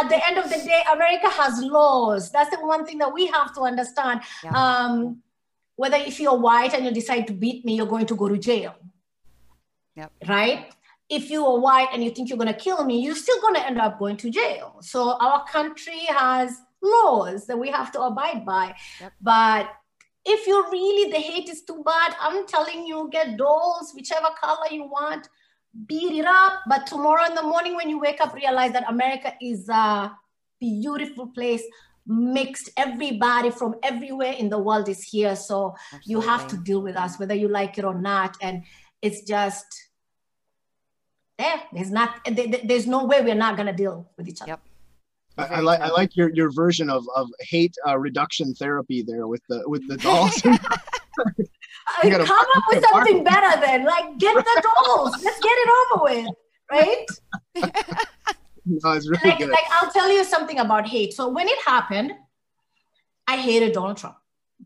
[0.00, 2.30] at the end of the day, America has laws.
[2.30, 4.20] That's the one thing that we have to understand.
[4.42, 4.50] Yeah.
[4.50, 5.22] Um,
[5.76, 8.36] whether if you're white and you decide to beat me, you're going to go to
[8.36, 8.74] jail.
[9.96, 10.12] Yep.
[10.28, 10.72] Right?
[11.08, 13.54] If you are white and you think you're going to kill me, you're still going
[13.54, 14.76] to end up going to jail.
[14.80, 18.74] So our country has laws that we have to abide by.
[19.00, 19.12] Yep.
[19.20, 19.70] But
[20.24, 24.66] if you're really the hate is too bad, I'm telling you, get dolls, whichever color
[24.70, 25.28] you want
[25.86, 26.60] beat it up.
[26.68, 30.12] But tomorrow in the morning, when you wake up, realize that America is a
[30.60, 31.62] beautiful place,
[32.06, 32.70] mixed.
[32.76, 35.36] Everybody from everywhere in the world is here.
[35.36, 36.10] So Absolutely.
[36.10, 38.36] you have to deal with us, whether you like it or not.
[38.40, 38.64] And
[39.02, 39.66] it's just
[41.38, 41.60] there.
[41.72, 42.20] There's not.
[42.26, 44.50] There's no way we're not gonna deal with each other.
[44.50, 44.60] Yep.
[45.38, 49.28] I, I, like I like your, your version of, of hate uh, reduction therapy there
[49.28, 50.42] with the with the dolls.
[52.02, 53.84] Uh, come up with something better then.
[53.84, 55.14] Like, get the dolls.
[55.24, 56.34] Let's get it over with,
[56.70, 57.06] right?
[58.66, 59.48] no, it's really like, good.
[59.50, 61.14] Like, I'll tell you something about hate.
[61.14, 62.12] So when it happened,
[63.26, 64.16] I hated Donald Trump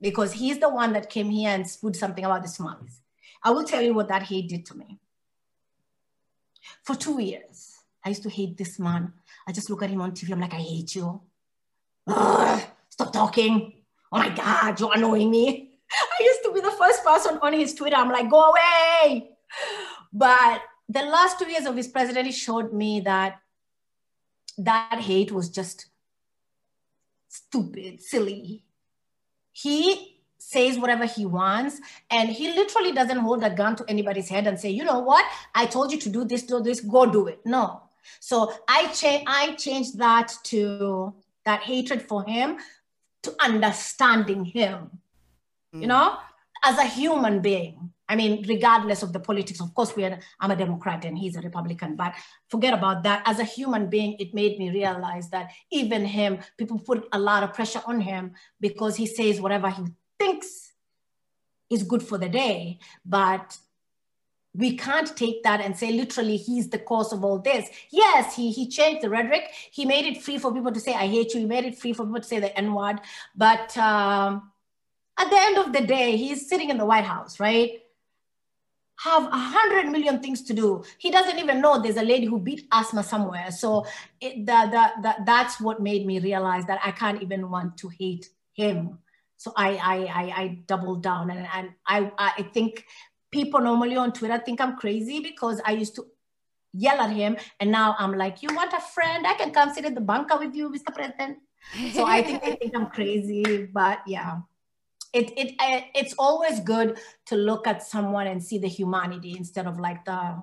[0.01, 3.01] because he's the one that came here and spewed something about the Somalis.
[3.43, 4.99] I will tell you what that hate did to me.
[6.85, 7.75] For two years,
[8.05, 9.13] I used to hate this man.
[9.47, 10.33] I just look at him on TV.
[10.33, 11.21] I'm like, I hate you.
[12.07, 13.73] Ugh, stop talking.
[14.13, 15.71] Oh my God, you're annoying me.
[15.93, 16.23] I
[16.83, 17.97] first person on his Twitter.
[17.97, 19.31] I'm like, go away.
[20.13, 23.41] But the last two years of his presidency showed me that
[24.59, 25.87] that hate was just
[27.29, 28.65] stupid, silly.
[29.53, 31.81] He says whatever he wants,
[32.11, 35.25] and he literally doesn't hold a gun to anybody's head and say, you know what,
[35.55, 37.41] I told you to do this, do this, go do it.
[37.45, 37.83] No.
[38.19, 41.15] So I cha- I changed that to
[41.45, 42.59] that hatred for him
[43.23, 44.91] to understanding him
[45.73, 45.89] you mm.
[45.89, 46.19] know,
[46.63, 47.91] as a human being.
[48.09, 51.37] I mean, regardless of the politics, of course, we are, I'm a Democrat and he's
[51.37, 52.15] a Republican, but
[52.51, 53.23] forget about that.
[53.25, 57.43] As a human being, it made me realize that even him, people put a lot
[57.43, 59.85] of pressure on him because he says whatever he
[60.19, 60.73] thinks
[61.71, 62.81] is good for the day.
[63.05, 63.57] But
[64.55, 67.69] we can't take that and say literally he's the cause of all this.
[67.91, 69.45] Yes, he he changed the rhetoric.
[69.71, 71.41] He made it free for people to say I hate you.
[71.41, 73.01] He made it free for people to say the N word.
[73.35, 74.52] But um,
[75.19, 77.81] at the end of the day, he's sitting in the White House, right?
[79.01, 80.85] Have a hundred million things to do.
[80.99, 83.51] He doesn't even know there's a lady who beat Asma somewhere.
[83.51, 83.85] So
[84.21, 87.89] it, the, the, the, that's what made me realize that I can't even want to
[87.89, 88.99] hate him.
[89.37, 92.87] So I I I, I doubled down, and, and I I think
[93.33, 96.07] people normally on Twitter think I'm crazy because I used to
[96.73, 99.27] yell at him, and now I'm like, you want a friend?
[99.27, 100.95] I can come sit in the bunker with you, Mr.
[100.95, 101.39] President.
[101.93, 104.43] So I think they think I'm crazy, but yeah
[105.13, 105.55] it, it
[105.95, 110.43] it's always good to look at someone and see the humanity instead of like the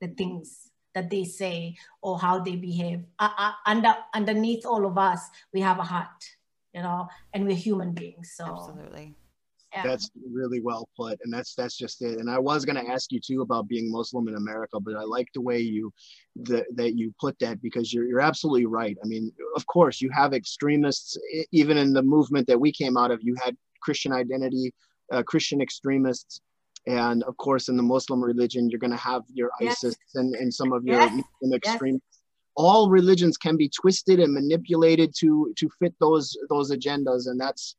[0.00, 3.04] the things that they say or how they behave.
[3.18, 6.24] Uh, uh, under underneath all of us, we have a heart,
[6.74, 8.32] you know, and we're human beings.
[8.34, 9.14] So absolutely.
[9.72, 9.84] Yeah.
[9.84, 12.18] That's really well put, and that's that's just it.
[12.18, 15.02] And I was going to ask you too about being Muslim in America, but I
[15.02, 15.92] like the way you
[16.34, 18.98] the, that you put that because you're you're absolutely right.
[19.04, 21.16] I mean, of course, you have extremists
[21.52, 23.20] even in the movement that we came out of.
[23.22, 24.74] You had Christian identity,
[25.12, 26.40] uh, Christian extremists,
[26.88, 29.84] and of course, in the Muslim religion, you're going to have your yes.
[29.84, 31.12] ISIS and, and some of your yes.
[31.12, 32.06] Muslim extremists.
[32.10, 32.22] Yes.
[32.56, 37.76] All religions can be twisted and manipulated to to fit those those agendas, and that's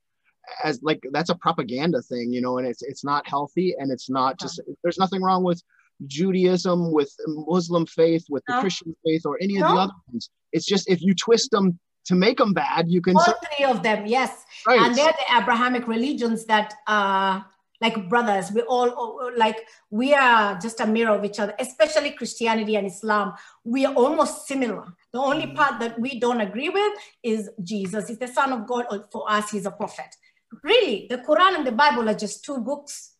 [0.63, 4.09] as like that's a propaganda thing, you know, and it's it's not healthy and it's
[4.09, 5.61] not just there's nothing wrong with
[6.07, 8.59] Judaism, with Muslim faith, with the.
[8.59, 10.29] Christian faith, or any of the other ones.
[10.51, 13.15] It's just if you twist them to make them bad, you can.
[13.15, 14.43] All three of them, yes.
[14.65, 14.81] Right.
[14.81, 17.45] And they're the Abrahamic religions that are
[17.79, 18.51] like brothers.
[18.51, 19.57] We all like
[19.89, 23.33] we are just a mirror of each other, especially Christianity and Islam.
[23.63, 24.93] We are almost similar.
[25.13, 25.55] The only mm.
[25.55, 28.07] part that we don't agree with is Jesus.
[28.07, 28.85] He's the Son of God.
[29.11, 30.15] For us, he's a prophet.
[30.63, 33.13] Really, the Quran and the Bible are just two books,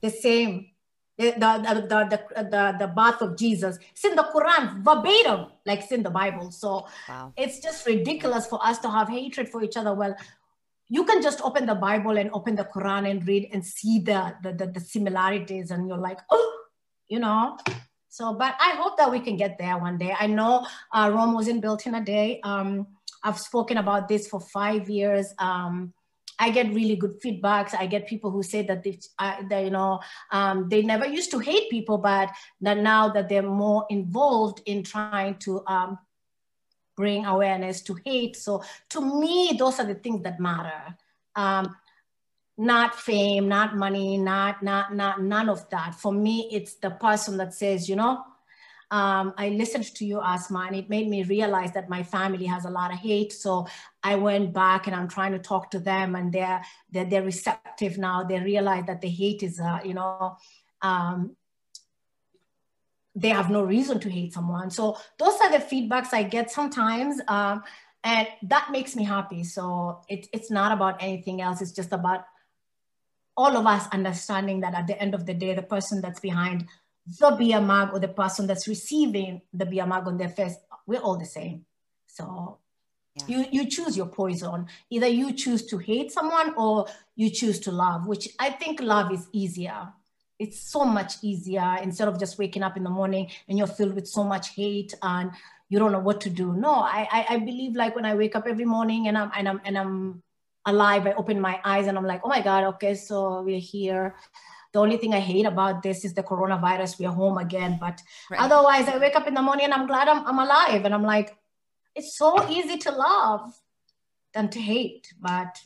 [0.00, 0.70] the same
[1.18, 3.78] the, the, the, the, the, birth of Jesus.
[3.90, 6.52] It's in the Quran verbatim, like it's in the Bible.
[6.52, 7.32] So wow.
[7.36, 9.94] it's just ridiculous for us to have hatred for each other.
[9.94, 10.16] Well,
[10.88, 14.34] you can just open the Bible and open the Quran and read and see the,
[14.42, 16.62] the, the, the similarities, and you're like, oh,
[17.08, 17.58] you know.
[18.08, 20.14] So, but I hope that we can get there one day.
[20.18, 22.40] I know uh, Rome wasn't built in a day.
[22.42, 22.86] Um,
[23.24, 25.34] I've spoken about this for five years.
[25.38, 25.92] Um,
[26.38, 27.74] I get really good feedbacks.
[27.74, 31.38] I get people who say that they, uh, you know, um, they never used to
[31.38, 32.30] hate people, but
[32.60, 35.98] that now that they're more involved in trying to um,
[36.96, 38.36] bring awareness to hate.
[38.36, 40.96] So to me, those are the things that matter.
[41.34, 41.74] Um,
[42.56, 45.94] not fame, not money, not not not none of that.
[45.94, 48.24] For me, it's the person that says, you know,
[48.90, 52.64] um, I listened to you, Asma, and it made me realize that my family has
[52.64, 53.32] a lot of hate.
[53.32, 53.66] So
[54.02, 57.98] I went back and I'm trying to talk to them, and they're they're, they're receptive
[57.98, 58.24] now.
[58.24, 60.36] They realize that the hate is, uh, you know,
[60.80, 61.36] um,
[63.14, 64.70] they have no reason to hate someone.
[64.70, 67.20] So those are the feedbacks I get sometimes.
[67.28, 67.64] Um,
[68.04, 69.42] and that makes me happy.
[69.44, 71.60] So it, it's not about anything else.
[71.60, 72.24] It's just about
[73.36, 76.66] all of us understanding that at the end of the day, the person that's behind
[77.08, 80.56] the mug or the person that's receiving the mug on their face,
[80.86, 81.64] we're all the same.
[82.06, 82.58] So
[83.14, 83.24] yeah.
[83.28, 84.66] you, you choose your poison.
[84.90, 86.86] Either you choose to hate someone or
[87.16, 89.88] you choose to love, which I think love is easier.
[90.38, 93.94] It's so much easier instead of just waking up in the morning and you're filled
[93.94, 95.32] with so much hate and
[95.68, 96.54] you don't know what to do.
[96.54, 99.48] No, I, I, I believe like when I wake up every morning and I'm, and
[99.48, 100.22] I'm, and I'm
[100.64, 104.14] alive, I open my eyes and I'm like, oh my God, okay, so we're here
[104.72, 106.98] the only thing I hate about this is the coronavirus.
[106.98, 107.78] We're home again.
[107.80, 108.00] But
[108.30, 108.40] right.
[108.40, 110.84] otherwise, I wake up in the morning and I'm glad I'm, I'm alive.
[110.84, 111.36] And I'm like,
[111.94, 113.52] it's so easy to love
[114.34, 115.12] than to hate.
[115.20, 115.58] But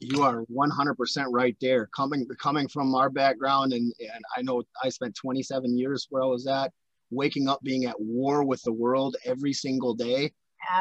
[0.00, 1.86] you are 100% right there.
[1.94, 6.26] Coming coming from our background, and, and I know I spent 27 years where I
[6.26, 6.72] was at,
[7.10, 10.32] waking up being at war with the world every single day.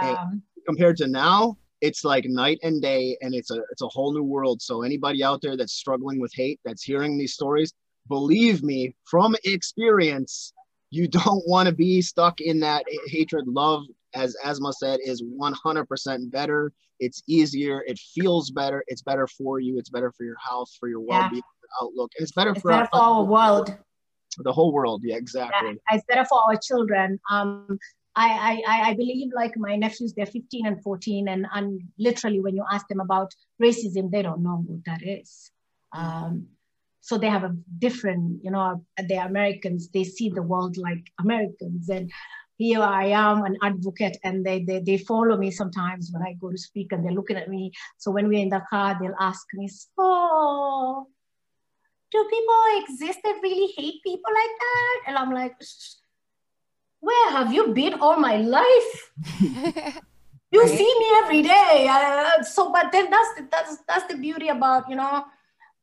[0.01, 4.13] Um, compared to now, it's like night and day and it's a it's a whole
[4.13, 4.61] new world.
[4.61, 7.73] So anybody out there that's struggling with hate that's hearing these stories
[8.07, 10.53] believe me from experience
[10.91, 13.47] you don't want to be stuck in that hatred.
[13.47, 16.71] Love as asma said is 100% better.
[16.99, 17.83] It's easier.
[17.87, 18.83] It feels better.
[18.87, 19.79] It's better for you.
[19.79, 21.85] It's better for your health for your well-being yeah.
[21.85, 22.11] outlook.
[22.17, 23.75] It's better it's for, better our, for our world.
[24.37, 25.01] The whole world.
[25.03, 25.69] Yeah exactly.
[25.69, 27.19] Yeah, it's better for our children.
[27.29, 27.79] Um
[28.15, 32.55] I, I, I believe like my nephews, they're 15 and 14, and, and literally when
[32.55, 35.51] you ask them about racism, they don't know what that is.
[35.93, 36.47] Um,
[36.99, 41.89] so they have a different, you know, they're Americans, they see the world like Americans.
[41.89, 42.11] And
[42.57, 46.51] here I am, an advocate, and they, they, they follow me sometimes when I go
[46.51, 47.71] to speak and they're looking at me.
[47.97, 51.07] So when we're in the car, they'll ask me, so
[52.11, 55.01] do people exist that really hate people like that?
[55.07, 55.55] And I'm like,
[57.01, 59.11] where have you been all my life?
[60.51, 61.87] you see me every day.
[61.89, 65.25] Uh, so, but then that's the, that's that's the beauty about you know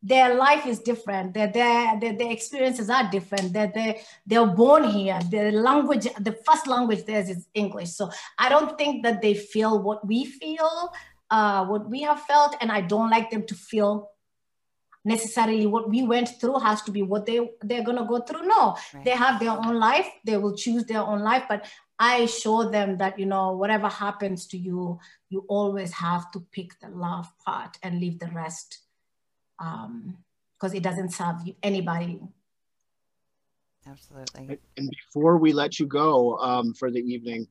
[0.01, 1.35] their life is different.
[1.35, 3.53] Their their their, their experiences are different.
[3.53, 5.19] They're they they're born here.
[5.29, 7.91] The language, the first language theirs is English.
[7.91, 10.93] So I don't think that they feel what we feel,
[11.31, 14.11] uh, what we have felt, and I don't like them to feel
[15.09, 18.47] necessarily what we went through has to be what they they're going to go through.
[18.47, 19.05] No right.
[19.05, 20.09] they have their own life.
[20.25, 21.45] They will choose their own life.
[21.49, 21.67] But
[22.01, 25.01] i show them that you know whatever happens to you
[25.31, 28.79] you always have to pick the love part and leave the rest
[29.59, 30.17] um
[30.59, 32.21] because it doesn't serve you anybody.
[33.87, 34.59] Absolutely.
[34.77, 37.47] And before we let you go um, for the evening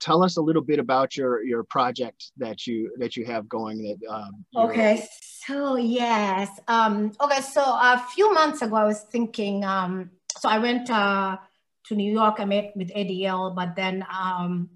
[0.00, 3.82] tell us a little bit about your your project that you that you have going
[3.82, 9.64] that um, okay so yes um okay so a few months ago i was thinking
[9.64, 11.36] um so i went uh,
[11.84, 14.68] to new york i met with adl but then um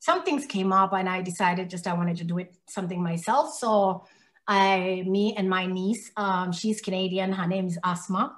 [0.00, 3.54] some things came up and i decided just i wanted to do it something myself.
[3.54, 4.04] So
[4.46, 8.36] i me and my niece um she's canadian her name is asma.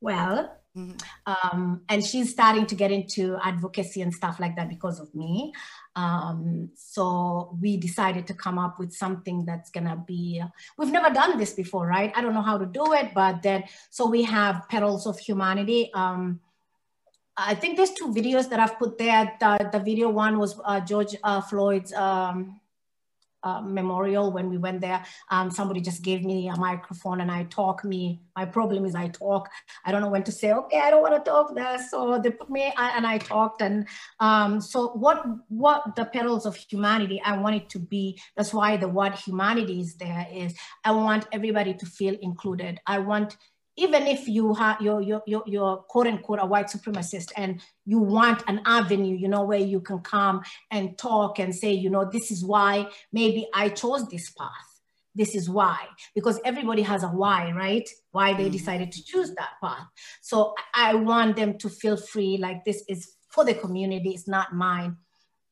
[0.00, 1.58] Well Mm-hmm.
[1.58, 5.52] Um, and she's starting to get into advocacy and stuff like that because of me.
[5.96, 10.42] Um, so we decided to come up with something that's gonna be,
[10.76, 12.12] we've never done this before, right?
[12.14, 15.90] I don't know how to do it, but then, so we have Petals of Humanity.
[15.94, 16.40] Um,
[17.36, 19.36] I think there's two videos that I've put there.
[19.40, 22.60] The, the video one was uh, George uh, Floyd's um,
[23.42, 25.04] uh, memorial when we went there.
[25.30, 28.20] Um, somebody just gave me a microphone and I talk me.
[28.36, 29.48] My problem is I talk.
[29.84, 31.78] I don't know when to say, okay, I don't want to talk there.
[31.90, 33.62] So they put me and I talked.
[33.62, 33.86] And
[34.20, 38.76] um, so what, what the petals of humanity, I want it to be, that's why
[38.76, 42.80] the word humanity is there is I want everybody to feel included.
[42.86, 43.36] I want
[43.78, 47.98] even if you have you're, you're, you're, you're quote unquote a white supremacist and you
[47.98, 52.08] want an avenue, you know, where you can come and talk and say, you know,
[52.10, 54.50] this is why maybe I chose this path.
[55.14, 55.78] This is why,
[56.14, 57.88] because everybody has a why, right?
[58.12, 58.52] Why they mm-hmm.
[58.52, 59.86] decided to choose that path.
[60.20, 64.54] So I want them to feel free, like this is for the community, it's not
[64.54, 64.96] mine.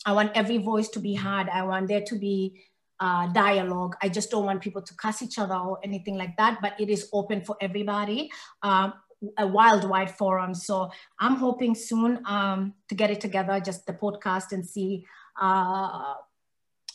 [0.05, 1.49] I want every voice to be heard.
[1.49, 2.63] I want there to be
[3.01, 3.97] uh, dialogue.
[4.03, 6.89] I just don't want people to cuss each other or anything like that, but it
[6.89, 8.31] is open for everybody.
[8.63, 8.95] Um,
[9.39, 10.55] a worldwide forum.
[10.55, 15.07] So I'm hoping soon um, to get it together, just the podcast and see.
[15.41, 16.15] Uh,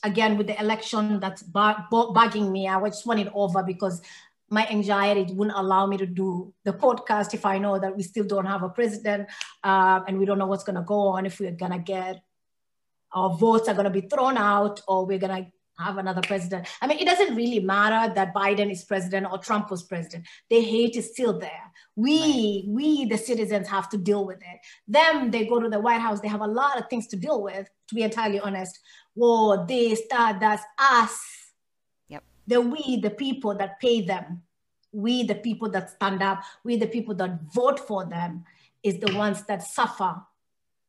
[0.04, 4.02] again, with the election that's bugging me, I just want it over because
[4.49, 8.26] my anxiety wouldn't allow me to do the podcast if I know that we still
[8.26, 9.30] don't have a president
[9.64, 12.22] uh, and we don't know what's going to go on, if we're going to get
[13.14, 16.67] our votes are going to be thrown out or we're going to have another president.
[16.82, 20.28] I mean, it doesn't really matter that Biden is president or Trump was president.
[20.49, 21.72] The hate is still there.
[21.95, 22.74] We, right.
[22.76, 24.59] we, the citizens, have to deal with it.
[24.88, 26.19] Them, they go to the White House.
[26.19, 27.69] They have a lot of things to deal with.
[27.89, 28.80] To be entirely honest,
[29.15, 31.19] war, this, that, that's us.
[32.09, 32.24] Yep.
[32.47, 34.43] The we, the people that pay them.
[34.93, 36.43] We, the people that stand up.
[36.63, 38.45] We, the people that vote for them,
[38.84, 40.22] is the ones that suffer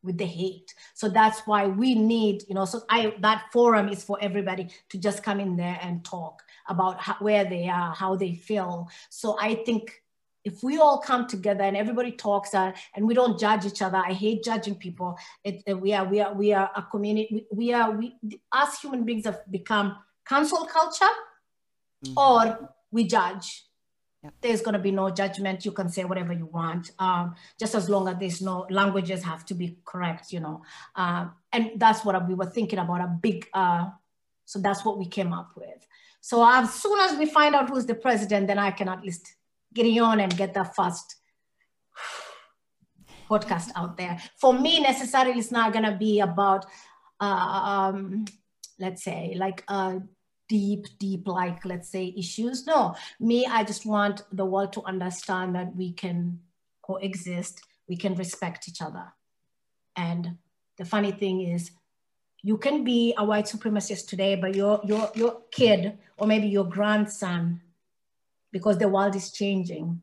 [0.02, 0.74] with the hate.
[0.94, 4.98] So that's why we need, you know, so I that forum is for everybody to
[4.98, 8.88] just come in there and talk about how, where they are, how they feel.
[9.10, 10.02] So I think
[10.44, 13.98] if we all come together and everybody talks uh, and we don't judge each other,
[13.98, 15.16] I hate judging people.
[15.44, 17.46] It, uh, we are we are we are a community.
[17.52, 18.16] We, we are we
[18.50, 19.96] us human beings have become
[20.26, 21.14] cancel culture,
[22.04, 22.18] mm-hmm.
[22.18, 23.64] or we judge
[24.22, 24.34] Yep.
[24.40, 25.64] There's going to be no judgment.
[25.64, 29.44] You can say whatever you want, um, just as long as there's no languages have
[29.46, 30.62] to be correct, you know.
[30.94, 33.48] Uh, and that's what we were thinking about a big.
[33.52, 33.90] Uh,
[34.44, 35.86] so that's what we came up with.
[36.20, 39.34] So as soon as we find out who's the president, then I can at least
[39.74, 41.16] get on and get the first
[43.28, 44.20] podcast out there.
[44.36, 46.64] For me, necessarily, it's not going to be about,
[47.18, 48.26] uh, um,
[48.78, 49.64] let's say, like.
[50.52, 52.66] Deep, deep, like let's say issues.
[52.66, 56.40] No, me, I just want the world to understand that we can
[56.82, 59.06] coexist, we can respect each other.
[59.96, 60.36] And
[60.76, 61.70] the funny thing is,
[62.42, 66.68] you can be a white supremacist today, but your your your kid or maybe your
[66.68, 67.62] grandson,
[68.52, 70.02] because the world is changing,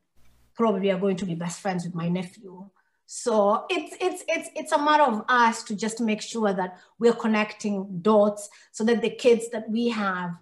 [0.54, 2.68] probably are going to be best friends with my nephew.
[3.12, 7.12] So it's it's it's it's a matter of us to just make sure that we're
[7.12, 10.36] connecting dots so that the kids that we have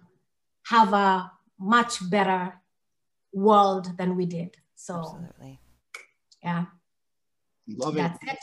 [0.67, 2.53] have a much better
[3.33, 4.55] world than we did.
[4.75, 5.59] So Absolutely.
[6.43, 6.65] yeah.
[7.67, 8.01] Love it.
[8.01, 8.39] That's it.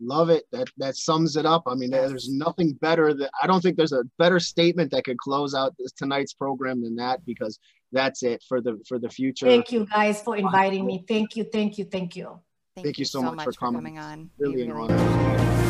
[0.00, 0.44] Love it.
[0.52, 1.64] That that sums it up.
[1.66, 5.18] I mean, there's nothing better that I don't think there's a better statement that could
[5.18, 7.58] close out this tonight's program than that because
[7.92, 9.44] that's it for the for the future.
[9.44, 11.04] Thank you guys for inviting me.
[11.06, 12.40] Thank you, thank you, thank you.
[12.76, 13.80] Thank, Thank you, you, so, much, much for, coming.
[13.80, 14.30] for coming on.
[14.38, 15.65] Really, really